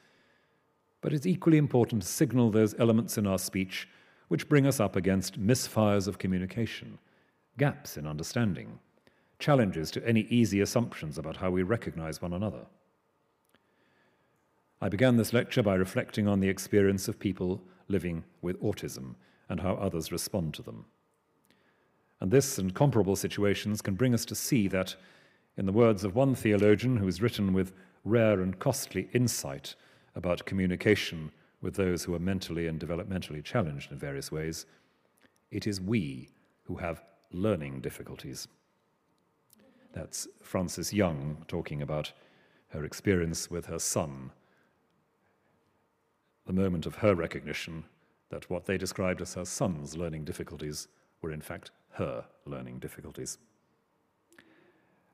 [1.01, 3.87] but it's equally important to signal those elements in our speech
[4.29, 6.97] which bring us up against misfires of communication,
[7.57, 8.79] gaps in understanding,
[9.39, 12.65] challenges to any easy assumptions about how we recognize one another.
[14.81, 19.15] I began this lecture by reflecting on the experience of people living with autism
[19.49, 20.85] and how others respond to them.
[22.21, 24.95] And this and comparable situations can bring us to see that,
[25.57, 27.73] in the words of one theologian who has written with
[28.05, 29.75] rare and costly insight
[30.15, 31.31] about communication
[31.61, 34.65] with those who are mentally and developmentally challenged in various ways,
[35.51, 36.29] it is we
[36.63, 38.47] who have learning difficulties.
[39.93, 42.11] That's Frances Young talking about
[42.69, 44.31] her experience with her son,
[46.45, 47.83] the moment of her recognition
[48.29, 50.87] that what they described as her son's learning difficulties
[51.21, 53.37] were in fact her learning difficulties.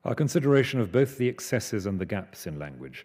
[0.04, 3.04] Our consideration of both the excesses and the gaps in language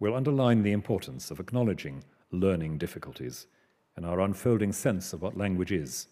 [0.00, 3.46] will underline the importance of acknowledging learning difficulties
[3.96, 6.08] and our unfolding sense of what language is,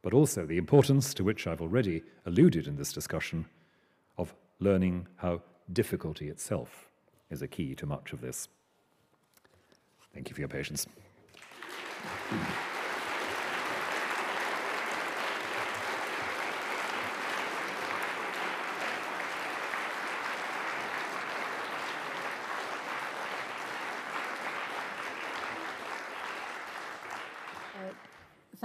[0.00, 3.44] but also the importance to which I've already alluded in this discussion
[4.16, 6.88] of learning how difficulty itself
[7.30, 8.48] is a key to much of this.
[10.14, 10.86] Thank you for your patience.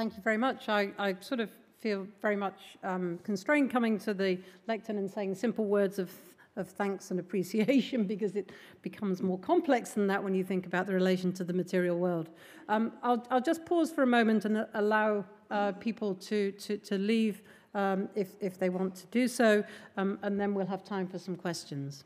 [0.04, 0.70] Thank you very much.
[0.70, 4.38] I, I sort of feel very much um, constrained coming to the
[4.68, 6.12] lectern and saying simple words of,
[6.56, 8.52] of thanks and appreciation because it
[8.82, 12.30] becomes more complex than that when you think about the relation to the material world.
[12.70, 16.98] Um, I'll, I'll just pause for a moment and allow uh, people to, to, to
[16.98, 17.42] leave
[17.76, 19.64] um, if, if they want to do so,
[19.98, 22.04] um, and then we'll have time for some questions.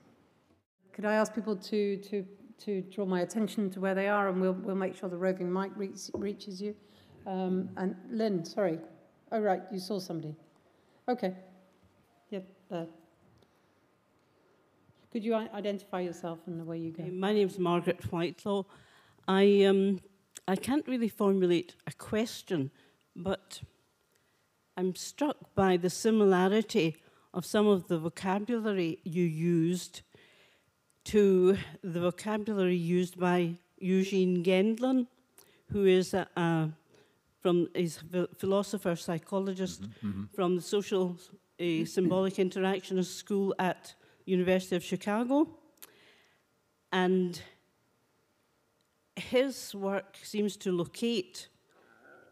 [0.94, 2.26] Could I ask people to, to,
[2.60, 5.52] to draw my attention to where they are, and we'll, we'll make sure the roving
[5.52, 6.74] mic reach, reaches you?
[7.26, 8.80] Um, and Lynn, sorry.
[9.32, 10.36] Oh, right, you saw somebody.
[11.10, 11.36] Okay.
[12.30, 12.88] Yep, there.
[15.18, 17.04] Could you identify yourself and the way you go?
[17.06, 18.66] My name's Margaret Whitelaw.
[19.28, 20.00] I, um,
[20.48, 22.70] I can't really formulate a question,
[23.16, 23.64] but
[24.78, 26.98] I'm struck by the similarity
[27.34, 30.04] of some of the vocabulary you used
[31.06, 35.08] to the vocabulary used by Eugene Gendlin,
[35.72, 36.70] who is a, a
[37.40, 38.04] from his
[38.38, 40.24] philosopher, psychologist mm-hmm, mm-hmm.
[40.36, 41.18] from the Social
[41.60, 43.96] uh, Symbolic Interactionist School at
[44.28, 45.48] University of Chicago.
[46.92, 47.42] And
[49.16, 51.48] his work seems to locate,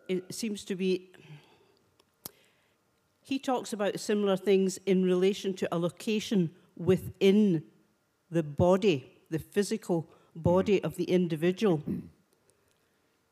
[0.07, 1.11] it seems to be,
[3.21, 7.63] he talks about similar things in relation to a location within
[8.29, 11.81] the body, the physical body of the individual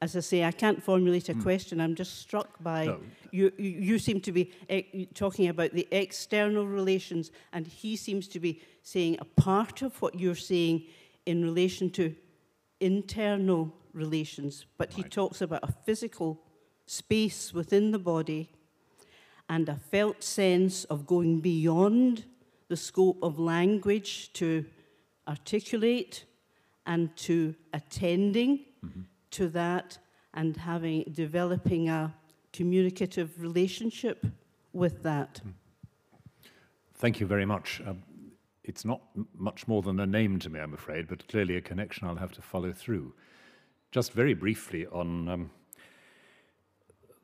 [0.03, 1.41] as I say, I can't formulate a mm.
[1.41, 1.79] question.
[1.79, 2.99] I'm just struck by no.
[3.31, 3.69] you, you.
[3.89, 8.61] You seem to be e talking about the external relations, and he seems to be
[8.81, 10.83] saying a part of what you're saying
[11.25, 12.13] in relation to
[12.81, 14.65] internal relations.
[14.77, 14.97] But right.
[14.97, 16.31] he talks about a physical
[16.85, 18.51] space within the body
[19.47, 22.25] and a felt sense of going beyond
[22.67, 24.65] the scope of language to
[25.25, 26.25] articulate
[26.85, 28.51] and to attending.
[28.83, 29.97] Mm -hmm to that
[30.33, 32.13] and having developing a
[32.51, 34.25] communicative relationship
[34.73, 35.41] with that.
[35.43, 35.49] Hmm.
[36.95, 37.81] Thank you very much.
[37.85, 38.01] Um,
[38.63, 39.01] it's not
[39.37, 42.31] much more than a name to me, I'm afraid, but clearly a connection I'll have
[42.33, 43.13] to follow through.
[43.91, 45.51] Just very briefly on um,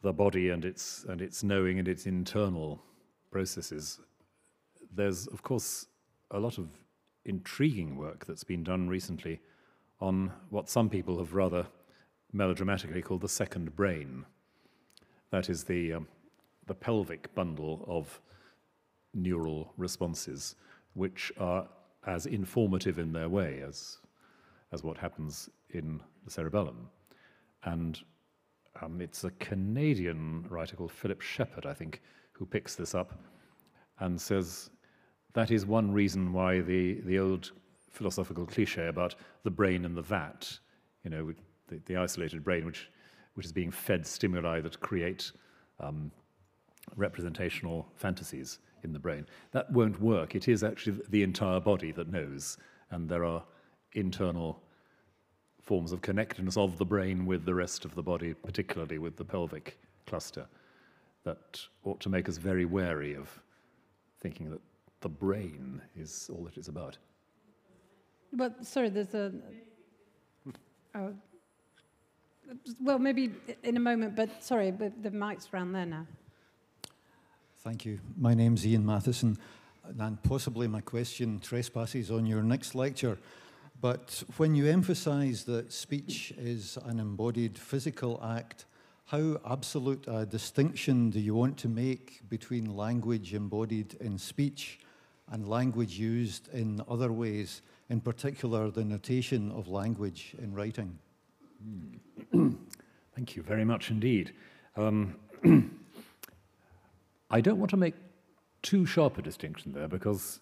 [0.02, 2.82] the body and its and its knowing and its internal
[3.32, 4.00] processes.
[4.94, 5.88] There's of course
[6.32, 6.70] a lot of
[7.26, 9.40] intriguing work that's been done recently
[10.00, 11.66] on what some people have rather
[12.32, 14.26] melodramatically called the second brain.
[15.32, 16.08] That is the, um,
[16.68, 18.20] the pelvic bundle of
[19.14, 20.56] neural responses,
[20.94, 21.68] which are
[22.06, 23.98] as informative in their way as,
[24.72, 26.90] as what happens in the cerebellum.
[27.64, 28.00] And
[28.82, 32.02] um, it's a Canadian writer called Philip Shepherd, I think,
[32.32, 33.20] who picks this up
[34.00, 34.70] and says
[35.34, 37.52] that is one reason why the, the old
[37.92, 40.60] philosophical cliche about the brain and the vat,
[41.04, 41.34] you know,
[41.70, 42.90] the, the isolated brain, which,
[43.36, 45.32] which is being fed stimuli that create
[45.80, 46.12] um,
[46.96, 49.26] representational fantasies in the brain.
[49.52, 50.36] That won't work.
[50.36, 52.58] It is actually the entire body that knows,
[52.92, 53.44] and there are
[53.94, 54.62] internal
[55.62, 59.26] forms of connectedness of the brain with the rest of the body, particularly with the
[59.26, 59.78] pelvic
[60.08, 60.48] cluster,
[61.24, 63.30] that ought to make us very wary of
[64.20, 64.62] thinking that
[65.02, 66.98] the brain is all that it's about.
[68.32, 69.32] Well, sorry, there's a.
[70.96, 71.14] Oh,
[72.80, 73.32] well, maybe
[73.64, 76.08] in a moment, but sorry, but the mic's around there now.
[77.60, 78.00] Thank you.
[78.18, 79.38] My name's Ian Matheson,
[80.00, 83.18] and possibly my question trespasses on your next lecture.
[83.82, 88.66] But when you emphasize that speech is an embodied physical act,
[89.06, 94.80] how absolute a distinction do you want to make between language embodied in speech
[95.32, 101.00] and language used in other ways, in particular the notation of language in writing?
[103.16, 104.34] Thank you very much indeed.
[104.76, 105.16] Um,
[107.32, 107.96] I don't want to make
[108.62, 110.40] too sharp a distinction there because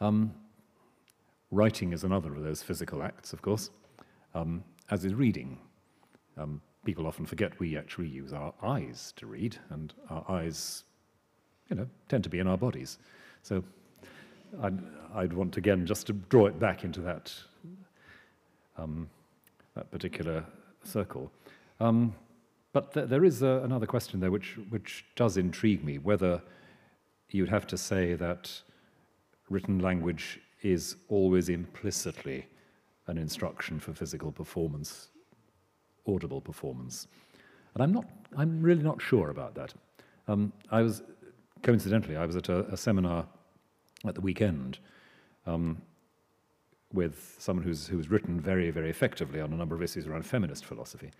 [0.00, 0.32] um,
[1.50, 3.70] writing is another of those physical acts, of course,
[4.34, 5.58] um, as is reading.
[6.36, 10.84] Um, people often forget we actually use our eyes to read, and our eyes,
[11.68, 12.98] you know, tend to be in our bodies.
[13.42, 13.62] So
[14.62, 14.78] I'd,
[15.14, 17.32] I'd want, again, just to draw it back into that,
[18.76, 19.08] um,
[19.74, 20.44] that particular
[20.84, 21.30] circle.
[21.80, 22.14] Um,
[22.72, 26.42] but th there is uh, another question there which, which does intrigue me, whether
[27.30, 28.62] you'd have to say that
[29.50, 32.46] written language is always implicitly
[33.06, 35.08] an instruction for physical performance,
[36.06, 37.08] audible performance.
[37.74, 39.74] And I'm, not, I'm really not sure about that.
[40.28, 41.02] Um, I was,
[41.62, 43.26] coincidentally, I was at a, a seminar
[44.06, 44.78] at the weekend
[45.46, 45.82] um,
[46.92, 50.64] with someone who's, who's written very, very effectively on a number of issues around feminist
[50.64, 51.10] philosophy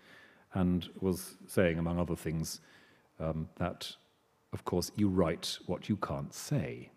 [0.53, 2.61] and was saying, among other things,
[3.19, 3.91] um, that,
[4.51, 6.91] of course, you write what you can't say.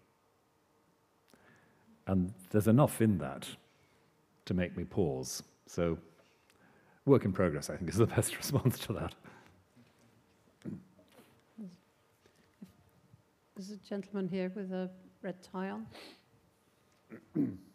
[2.06, 3.48] And there's enough in that
[4.44, 5.42] to make me pause.
[5.66, 5.98] So,
[7.04, 9.14] work in progress, I think, is the best response to that.
[13.56, 14.90] There's a gentleman here with a
[15.22, 15.86] red tie on.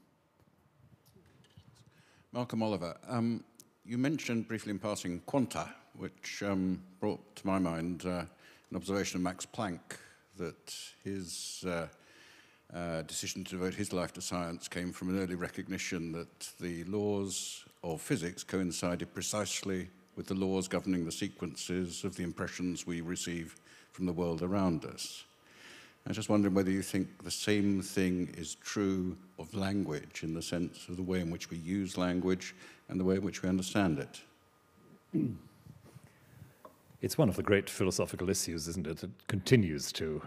[2.34, 3.44] Malcolm Oliver, um,
[3.84, 5.68] you mentioned briefly in passing quanta,
[5.98, 8.24] which um, brought to my mind uh,
[8.70, 9.98] an observation of Max Planck
[10.38, 11.88] that his uh,
[12.74, 16.86] uh, decision to devote his life to science came from an early recognition that the
[16.86, 23.02] laws of physics coincided precisely with the laws governing the sequences of the impressions we
[23.02, 23.58] receive
[23.92, 25.26] from the world around us.
[26.06, 30.42] I'm just wondering whether you think the same thing is true of language in the
[30.42, 32.56] sense of the way in which we use language
[32.90, 34.22] and the way in which we understand it.
[37.02, 39.04] It's one of the great philosophical issues, isn't it?
[39.04, 40.22] It continues to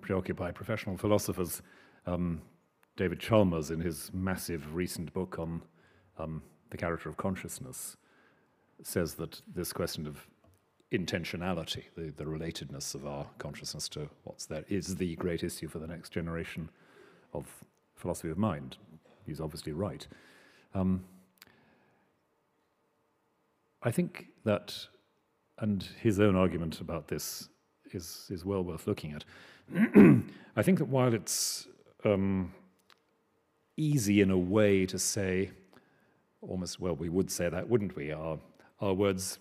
[0.00, 1.60] preoccupy professional philosophers.
[2.06, 2.40] Um,
[2.96, 5.60] David Chalmers, in his massive recent book on
[6.20, 6.40] um,
[6.70, 7.96] the character of consciousness,
[8.84, 10.24] says that this question of
[10.92, 15.78] intentionality, the, the relatedness of our consciousness to what's there, is the great issue for
[15.78, 16.68] the next generation
[17.32, 17.46] of
[17.94, 18.76] philosophy of mind.
[19.24, 20.06] He's obviously right.
[20.74, 21.04] Um,
[23.82, 24.86] I think that,
[25.58, 27.48] and his own argument about this
[27.92, 29.24] is, is well worth looking at.
[30.56, 31.68] I think that while it's
[32.04, 32.52] um,
[33.76, 35.50] easy in a way to say,
[36.42, 38.10] almost, well, we would say that, wouldn't we?
[38.10, 38.38] Our,
[38.80, 39.38] our words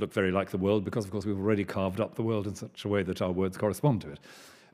[0.00, 2.54] look very like the world because, of course, we've already carved up the world in
[2.54, 4.20] such a way that our words correspond to it.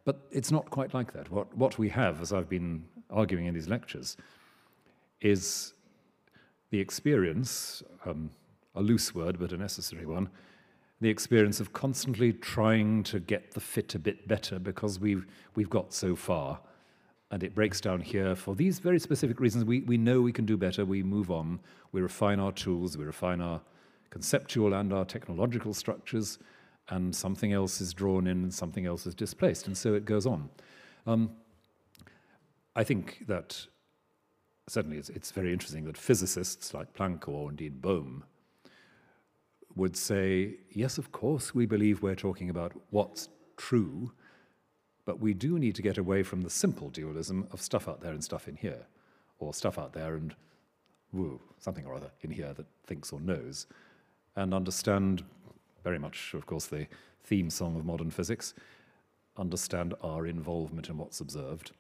[0.05, 1.31] But it's not quite like that.
[1.31, 4.17] What, what we have, as I've been arguing in these lectures,
[5.21, 5.75] is
[6.71, 8.31] the experience, um,
[8.75, 10.29] a loose word but a necessary one,
[11.01, 15.71] the experience of constantly trying to get the fit a bit better because we've, we've
[15.71, 16.61] got so far.
[17.31, 19.65] And it breaks down here for these very specific reasons.
[19.65, 21.59] We, we know we can do better, we move on,
[21.91, 23.61] we refine our tools, we refine our
[24.17, 26.39] conceptual and our technological structures,
[26.89, 30.25] and something else is drawn in and something else is displaced, and so it goes
[30.25, 30.49] on.
[31.07, 31.33] Um,
[32.75, 33.67] I think that
[34.69, 38.25] certainly it's, it's, very interesting that physicists like Planck or indeed Bohm
[39.75, 43.29] would say, yes, of course, we believe we're talking about what's
[43.59, 44.13] true,
[45.05, 48.13] but we do need to get away from the simple dualism of stuff out there
[48.13, 48.87] and stuff in here,
[49.39, 50.35] or stuff out there and
[51.13, 53.67] woo, something or other in here that thinks or knows,
[54.37, 55.25] and understand
[55.83, 56.87] very much, of course, the
[57.25, 58.55] theme song of modern physics,
[59.37, 61.73] understand our involvement in what's observed,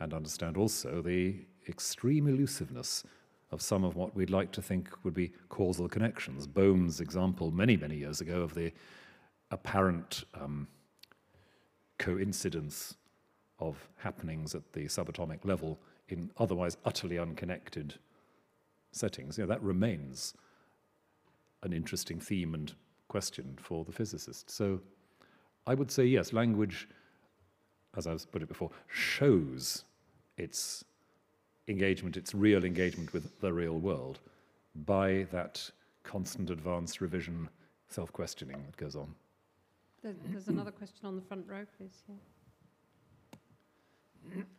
[0.00, 1.34] and understand also the
[1.68, 3.04] extreme elusiveness
[3.50, 6.46] of some of what we'd like to think would be causal connections.
[6.46, 8.72] Bohm's example many, many years ago of the
[9.50, 10.68] apparent um,
[11.98, 12.96] coincidence
[13.58, 15.78] of happenings at the subatomic level
[16.08, 17.94] in otherwise utterly unconnected
[18.92, 20.34] settings, you know, that remains
[21.62, 22.72] an interesting theme and
[23.08, 24.50] question for the physicist.
[24.50, 24.80] So
[25.66, 26.88] I would say yes, language,
[27.96, 29.84] as I've put it before, shows
[30.36, 30.84] its
[31.66, 34.20] engagement, its real engagement with the real world
[34.86, 35.70] by that
[36.04, 37.48] constant advanced revision,
[37.88, 39.14] self questioning that goes on.
[40.02, 42.02] There's another question on the front row, please.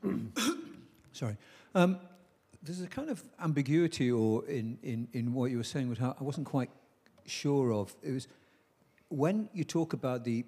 [0.03, 0.11] Yeah.
[1.11, 1.37] Sorry.
[1.73, 1.99] Um,
[2.61, 6.13] there's a kind of ambiguity or in, in, in what you were saying, which I
[6.19, 6.69] wasn't quite
[7.29, 7.95] sure of.
[8.03, 8.27] It was
[9.09, 10.45] when you talk about the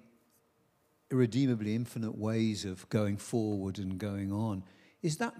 [1.10, 4.64] irredeemably infinite ways of going forward and going on,
[5.02, 5.34] is that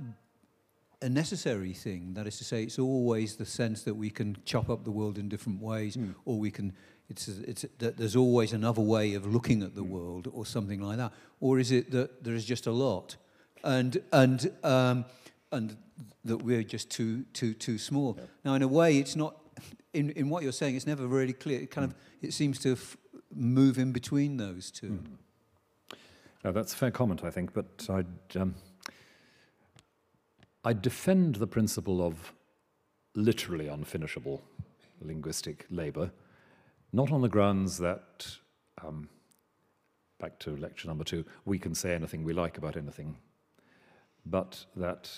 [1.01, 2.15] a necessary thing?
[2.15, 5.19] That is to say, it's always the sense that we can chop up the world
[5.19, 6.15] in different ways, mm.
[6.25, 6.73] or we can.
[7.09, 9.89] It's, it's that there's always another way of looking at the mm.
[9.89, 13.17] world, or something like that, or is it that there is just a lot,
[13.65, 15.05] and and um,
[15.51, 15.77] and
[16.25, 18.17] that we're just too too too small.
[18.19, 18.25] Yeah.
[18.45, 19.37] Now, in a way, it's not.
[19.93, 21.61] In, in what you're saying, it's never really clear.
[21.61, 22.77] It kind of it seems to
[23.35, 25.01] move in between those two.
[26.45, 26.55] Mm.
[26.55, 28.37] That's a fair comment, I think, but I'd.
[28.37, 28.55] Um,
[30.65, 32.33] I defend the principle of
[33.15, 34.41] literally unfinishable
[35.01, 36.13] linguistic labour,
[36.93, 38.37] not on the grounds that,
[38.85, 39.09] um,
[40.21, 43.17] back to lecture number two, we can say anything we like about anything,
[44.25, 45.11] but that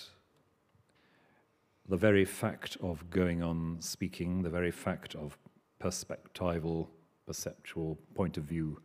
[1.87, 5.37] the very fact of going on speaking, the very fact of
[5.79, 6.87] perspectival,
[7.27, 8.79] perceptual point of view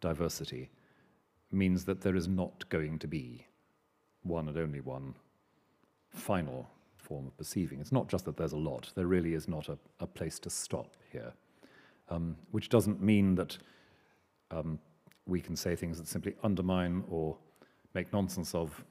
[0.00, 0.70] diversity
[1.50, 3.46] means that there is not going to be
[4.22, 5.14] one and only one
[6.10, 7.80] final form of perceiving.
[7.80, 10.50] It's not just that there's a lot, there really is not a, a place to
[10.50, 11.32] stop here,
[12.08, 13.58] um, which doesn't mean that
[14.50, 14.78] um,
[15.26, 17.36] we can say things that simply undermine or
[17.94, 18.84] make nonsense of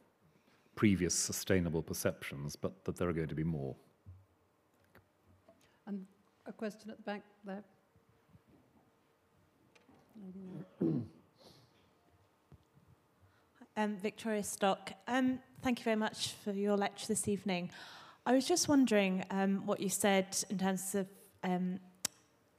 [0.76, 3.76] previous sustainable perceptions, but that there are going to be more.
[5.88, 6.06] And
[6.46, 7.64] a question at the back there.
[13.78, 14.94] Um, Victoria Stock.
[15.08, 17.70] Um, thank you very much for your lecture this evening.
[18.26, 21.08] I was just wondering um, what you said in terms of
[21.44, 21.80] um,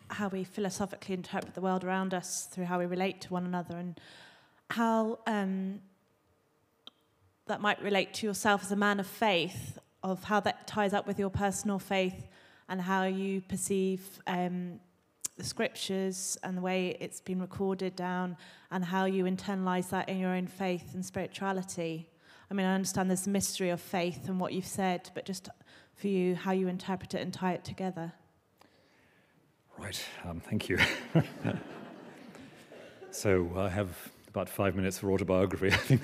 [0.08, 3.76] how we philosophically interpret the world around us through how we relate to one another
[3.76, 4.00] and
[4.70, 5.80] how um,
[7.52, 11.06] that might relate to yourself as a man of faith, of how that ties up
[11.06, 12.26] with your personal faith
[12.66, 14.80] and how you perceive um,
[15.36, 18.38] the scriptures and the way it's been recorded down
[18.70, 22.08] and how you internalize that in your own faith and spirituality.
[22.50, 25.50] I mean, I understand there's a mystery of faith and what you've said, but just
[25.94, 28.14] for you, how you interpret it and tie it together.
[29.76, 30.78] Right, um, thank you.
[33.10, 33.94] so I have
[34.28, 36.00] about five minutes for autobiography, I think.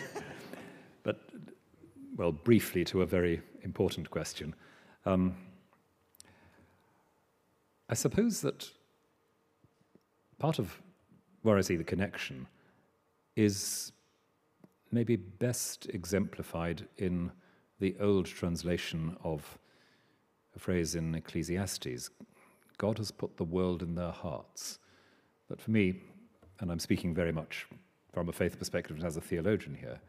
[2.18, 4.54] Well, briefly to a very important question.
[5.06, 5.36] Um,
[7.88, 8.68] I suppose that
[10.38, 10.82] part of
[11.42, 12.46] where I see the connection
[13.36, 13.92] is
[14.90, 17.30] maybe best exemplified in
[17.78, 19.56] the old translation of
[20.56, 22.10] a phrase in Ecclesiastes
[22.78, 24.78] God has put the world in their hearts.
[25.48, 26.00] But for me,
[26.60, 27.66] and I'm speaking very much
[28.12, 30.00] from a faith perspective and as a theologian here,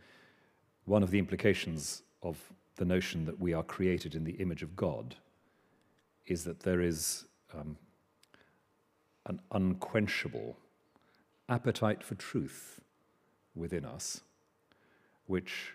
[0.90, 2.38] one of the implications of
[2.78, 5.16] the notion that we are created in the image of God
[6.26, 7.78] is that there is um,
[9.28, 10.58] an unquenchable
[11.48, 12.82] appetite for truth
[13.54, 14.22] within us,
[15.28, 15.74] which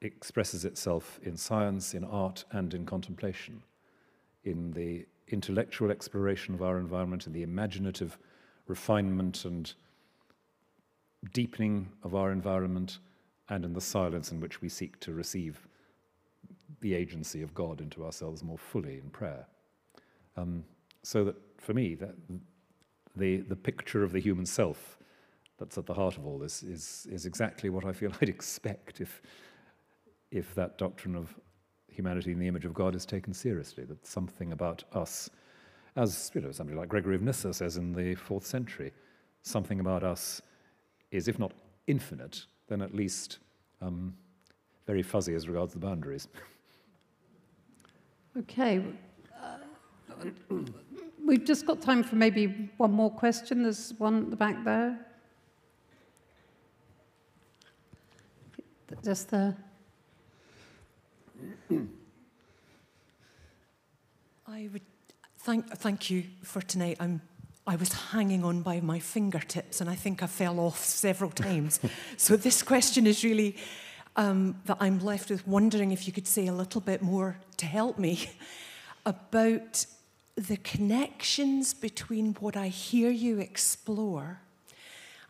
[0.00, 3.64] expresses itself in science, in art, and in contemplation,
[4.44, 8.16] in the intellectual exploration of our environment, in the imaginative
[8.68, 9.74] refinement and
[11.32, 13.00] deepening of our environment,
[13.48, 15.66] and in the silence in which we seek to receive
[16.80, 19.46] the agency of God into ourselves more fully in prayer.
[20.36, 20.64] Um,
[21.02, 22.14] so that for me, that
[23.14, 24.98] the, the picture of the human self
[25.58, 29.00] that's at the heart of all this is, is exactly what I feel I'd expect
[29.00, 29.22] if,
[30.30, 31.34] if that doctrine of
[31.88, 35.30] humanity in the image of God is taken seriously, that something about us.
[35.96, 38.92] As you know, somebody like Gregory of Nyssa says in the fourth century,
[39.42, 40.42] something about us
[41.10, 41.52] is, if not
[41.86, 43.38] infinite, then at least
[43.80, 44.14] um,
[44.86, 46.28] very fuzzy as regards the boundaries.
[48.38, 48.82] Okay.
[49.34, 49.58] Uh,
[51.24, 53.62] we've just got time for maybe one more question.
[53.62, 54.98] There's one at the back there.
[59.02, 59.56] Just there.
[64.46, 64.82] I would
[65.38, 66.96] thank, thank you for tonight.
[67.00, 67.20] I'm,
[67.66, 71.80] I was hanging on by my fingertips and I think I fell off several times.
[72.16, 73.56] so this question is really
[74.14, 77.66] um, that I'm left with wondering if you could say a little bit more to
[77.66, 78.30] help me
[79.06, 79.86] about
[80.36, 84.40] the connections between what I hear you explore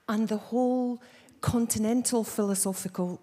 [0.09, 1.01] and the whole
[1.41, 3.21] continental philosophical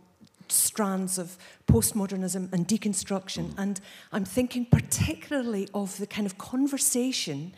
[0.48, 1.38] strands of
[1.68, 3.50] postmodernism and deconstruction.
[3.50, 3.54] Mm.
[3.58, 3.82] And
[4.12, 7.54] I'm thinking particularly of the kind of conversation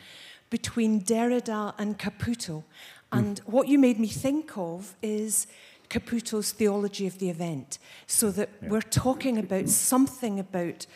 [0.50, 2.56] between Derrida and Caputo.
[2.56, 2.64] Mm.
[3.12, 3.48] And mm.
[3.48, 5.46] what you made me think of is
[5.88, 7.78] Caputo's theology of the event.
[8.06, 8.68] So that yeah.
[8.68, 10.86] we're talking about something about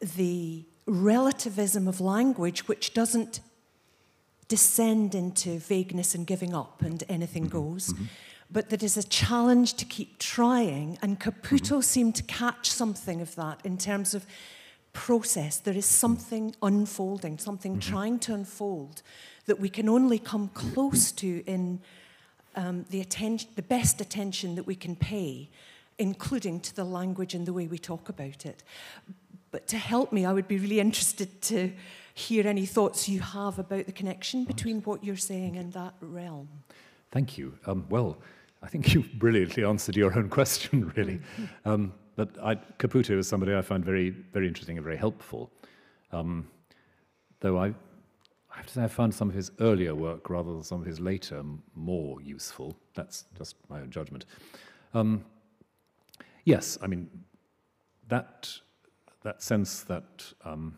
[0.00, 3.40] the relativism of language which doesn't
[4.48, 7.72] descend into vagueness and giving up and anything mm-hmm.
[7.72, 7.92] goes.
[7.92, 8.04] Mm-hmm
[8.52, 10.98] but that is a challenge to keep trying.
[11.00, 11.80] And Caputo mm-hmm.
[11.80, 14.26] seemed to catch something of that in terms of
[14.92, 15.58] process.
[15.58, 17.92] There is something unfolding, something mm-hmm.
[17.92, 19.02] trying to unfold
[19.46, 21.80] that we can only come close to in
[22.54, 25.48] um, the, attention, the best attention that we can pay,
[25.98, 28.62] including to the language and the way we talk about it.
[29.50, 31.72] But to help me, I would be really interested to
[32.14, 36.48] hear any thoughts you have about the connection between what you're saying and that realm.
[37.10, 37.58] Thank you.
[37.66, 38.18] Um, well,
[38.62, 41.20] I think you brilliantly answered your own question, really.
[41.64, 45.50] Um, but I, Caputo is somebody I find very, very interesting and very helpful.
[46.12, 46.48] Um,
[47.40, 50.62] though I, I have to say I found some of his earlier work rather than
[50.62, 51.42] some of his later
[51.74, 52.76] more useful.
[52.94, 54.26] That's just my own judgment.
[54.94, 55.24] Um,
[56.44, 57.08] yes, I mean,
[58.08, 58.58] that,
[59.22, 60.76] that sense that um,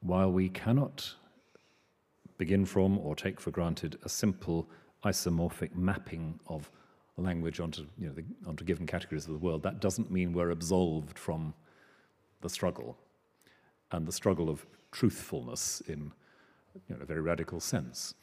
[0.00, 1.14] while we cannot
[2.38, 4.68] begin from or take for granted a simple
[5.04, 6.70] isomorphic mapping of
[7.16, 10.50] language onto, you know, the, onto given categories of the world, that doesn't mean we're
[10.50, 11.54] absolved from
[12.42, 12.96] the struggle
[13.92, 16.12] and the struggle of truthfulness in
[16.88, 18.14] you know, a very radical sense.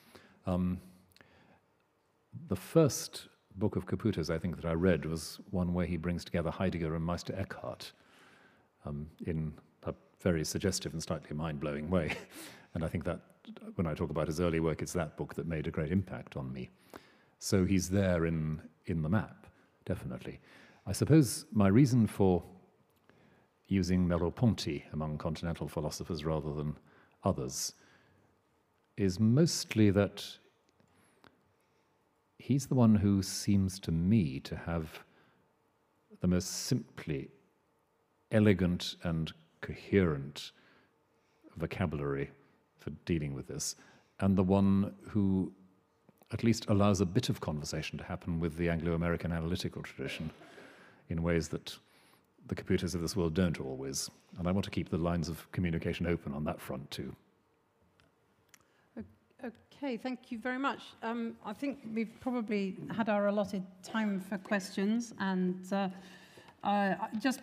[0.46, 0.80] Um,
[2.48, 6.24] the first book of Caputo's, I think, that I read was one where he brings
[6.26, 7.92] together Heidegger and Meister Eckhart
[8.86, 9.54] um, in
[9.84, 12.16] a very suggestive and slightly mind blowing way.
[12.74, 13.20] and I think that
[13.76, 16.38] when I talk about his early work, it's that book that made a great impact
[16.38, 16.70] on me.
[17.44, 19.48] So he's there in, in the map,
[19.84, 20.40] definitely.
[20.88, 22.42] I suppose my reason for
[23.68, 26.78] using Merleau-Ponty among continental philosophers rather than
[27.26, 27.74] others
[28.96, 30.24] is mostly that
[32.38, 35.04] he's the one who seems to me to have
[36.22, 37.30] the most simply
[38.32, 40.54] elegant and coherent
[41.58, 42.32] vocabulary
[42.80, 43.76] for dealing with this,
[44.22, 45.52] and the one who
[46.34, 50.32] at least allows a bit of conversation to happen with the Anglo American analytical tradition
[51.10, 51.78] in ways that
[52.48, 54.10] the Caputos of this world don't always.
[54.40, 57.16] And I want to keep the lines of communication open on that front too.
[59.46, 60.80] Okay, thank you very much.
[61.02, 65.90] Um, I think we've probably had our allotted time for questions, and uh,
[66.64, 67.42] uh, just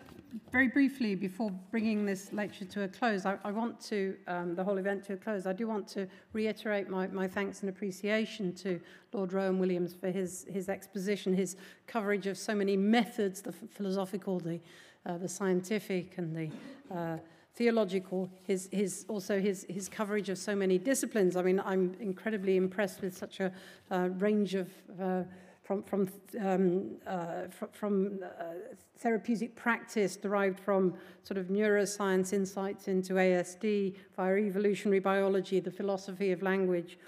[0.52, 4.64] very briefly, before bringing this lecture to a close, I, I want to, um, the
[4.64, 8.52] whole event to a close, I do want to reiterate my, my thanks and appreciation
[8.56, 8.80] to
[9.12, 14.38] Lord Rowan Williams for his, his exposition, his coverage of so many methods, the philosophical,
[14.40, 14.60] the,
[15.06, 17.18] uh, the scientific, and the uh,
[17.54, 21.36] theological, his, his, also his, his coverage of so many disciplines.
[21.36, 23.52] I mean, I'm incredibly impressed with such a
[23.90, 24.68] uh, range of
[25.00, 25.22] uh,
[25.70, 26.08] from, from,
[26.40, 28.54] um, uh, from uh,
[28.98, 36.32] therapeutic practice derived from sort of neuroscience insights into ASD via evolutionary biology, the philosophy
[36.32, 36.98] of language,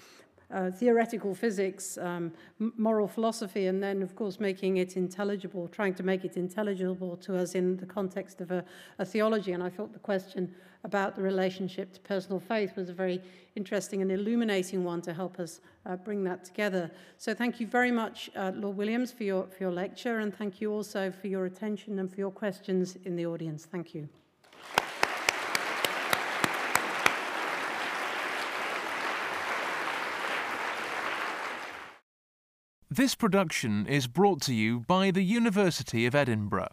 [0.53, 2.31] uh, theoretical physics, um,
[2.77, 7.37] moral philosophy, and then, of course, making it intelligible, trying to make it intelligible to
[7.37, 8.63] us in the context of a,
[8.99, 9.53] a theology.
[9.53, 10.53] And I thought the question
[10.83, 13.21] about the relationship to personal faith was a very
[13.55, 16.91] interesting and illuminating one to help us uh, bring that together.
[17.17, 20.61] So thank you very much, uh, Lord Williams, for your, for your lecture, and thank
[20.61, 23.65] you also for your attention and for your questions in the audience.
[23.65, 24.09] Thank you.
[32.95, 36.69] This production is brought to you by the University of Edinburgh.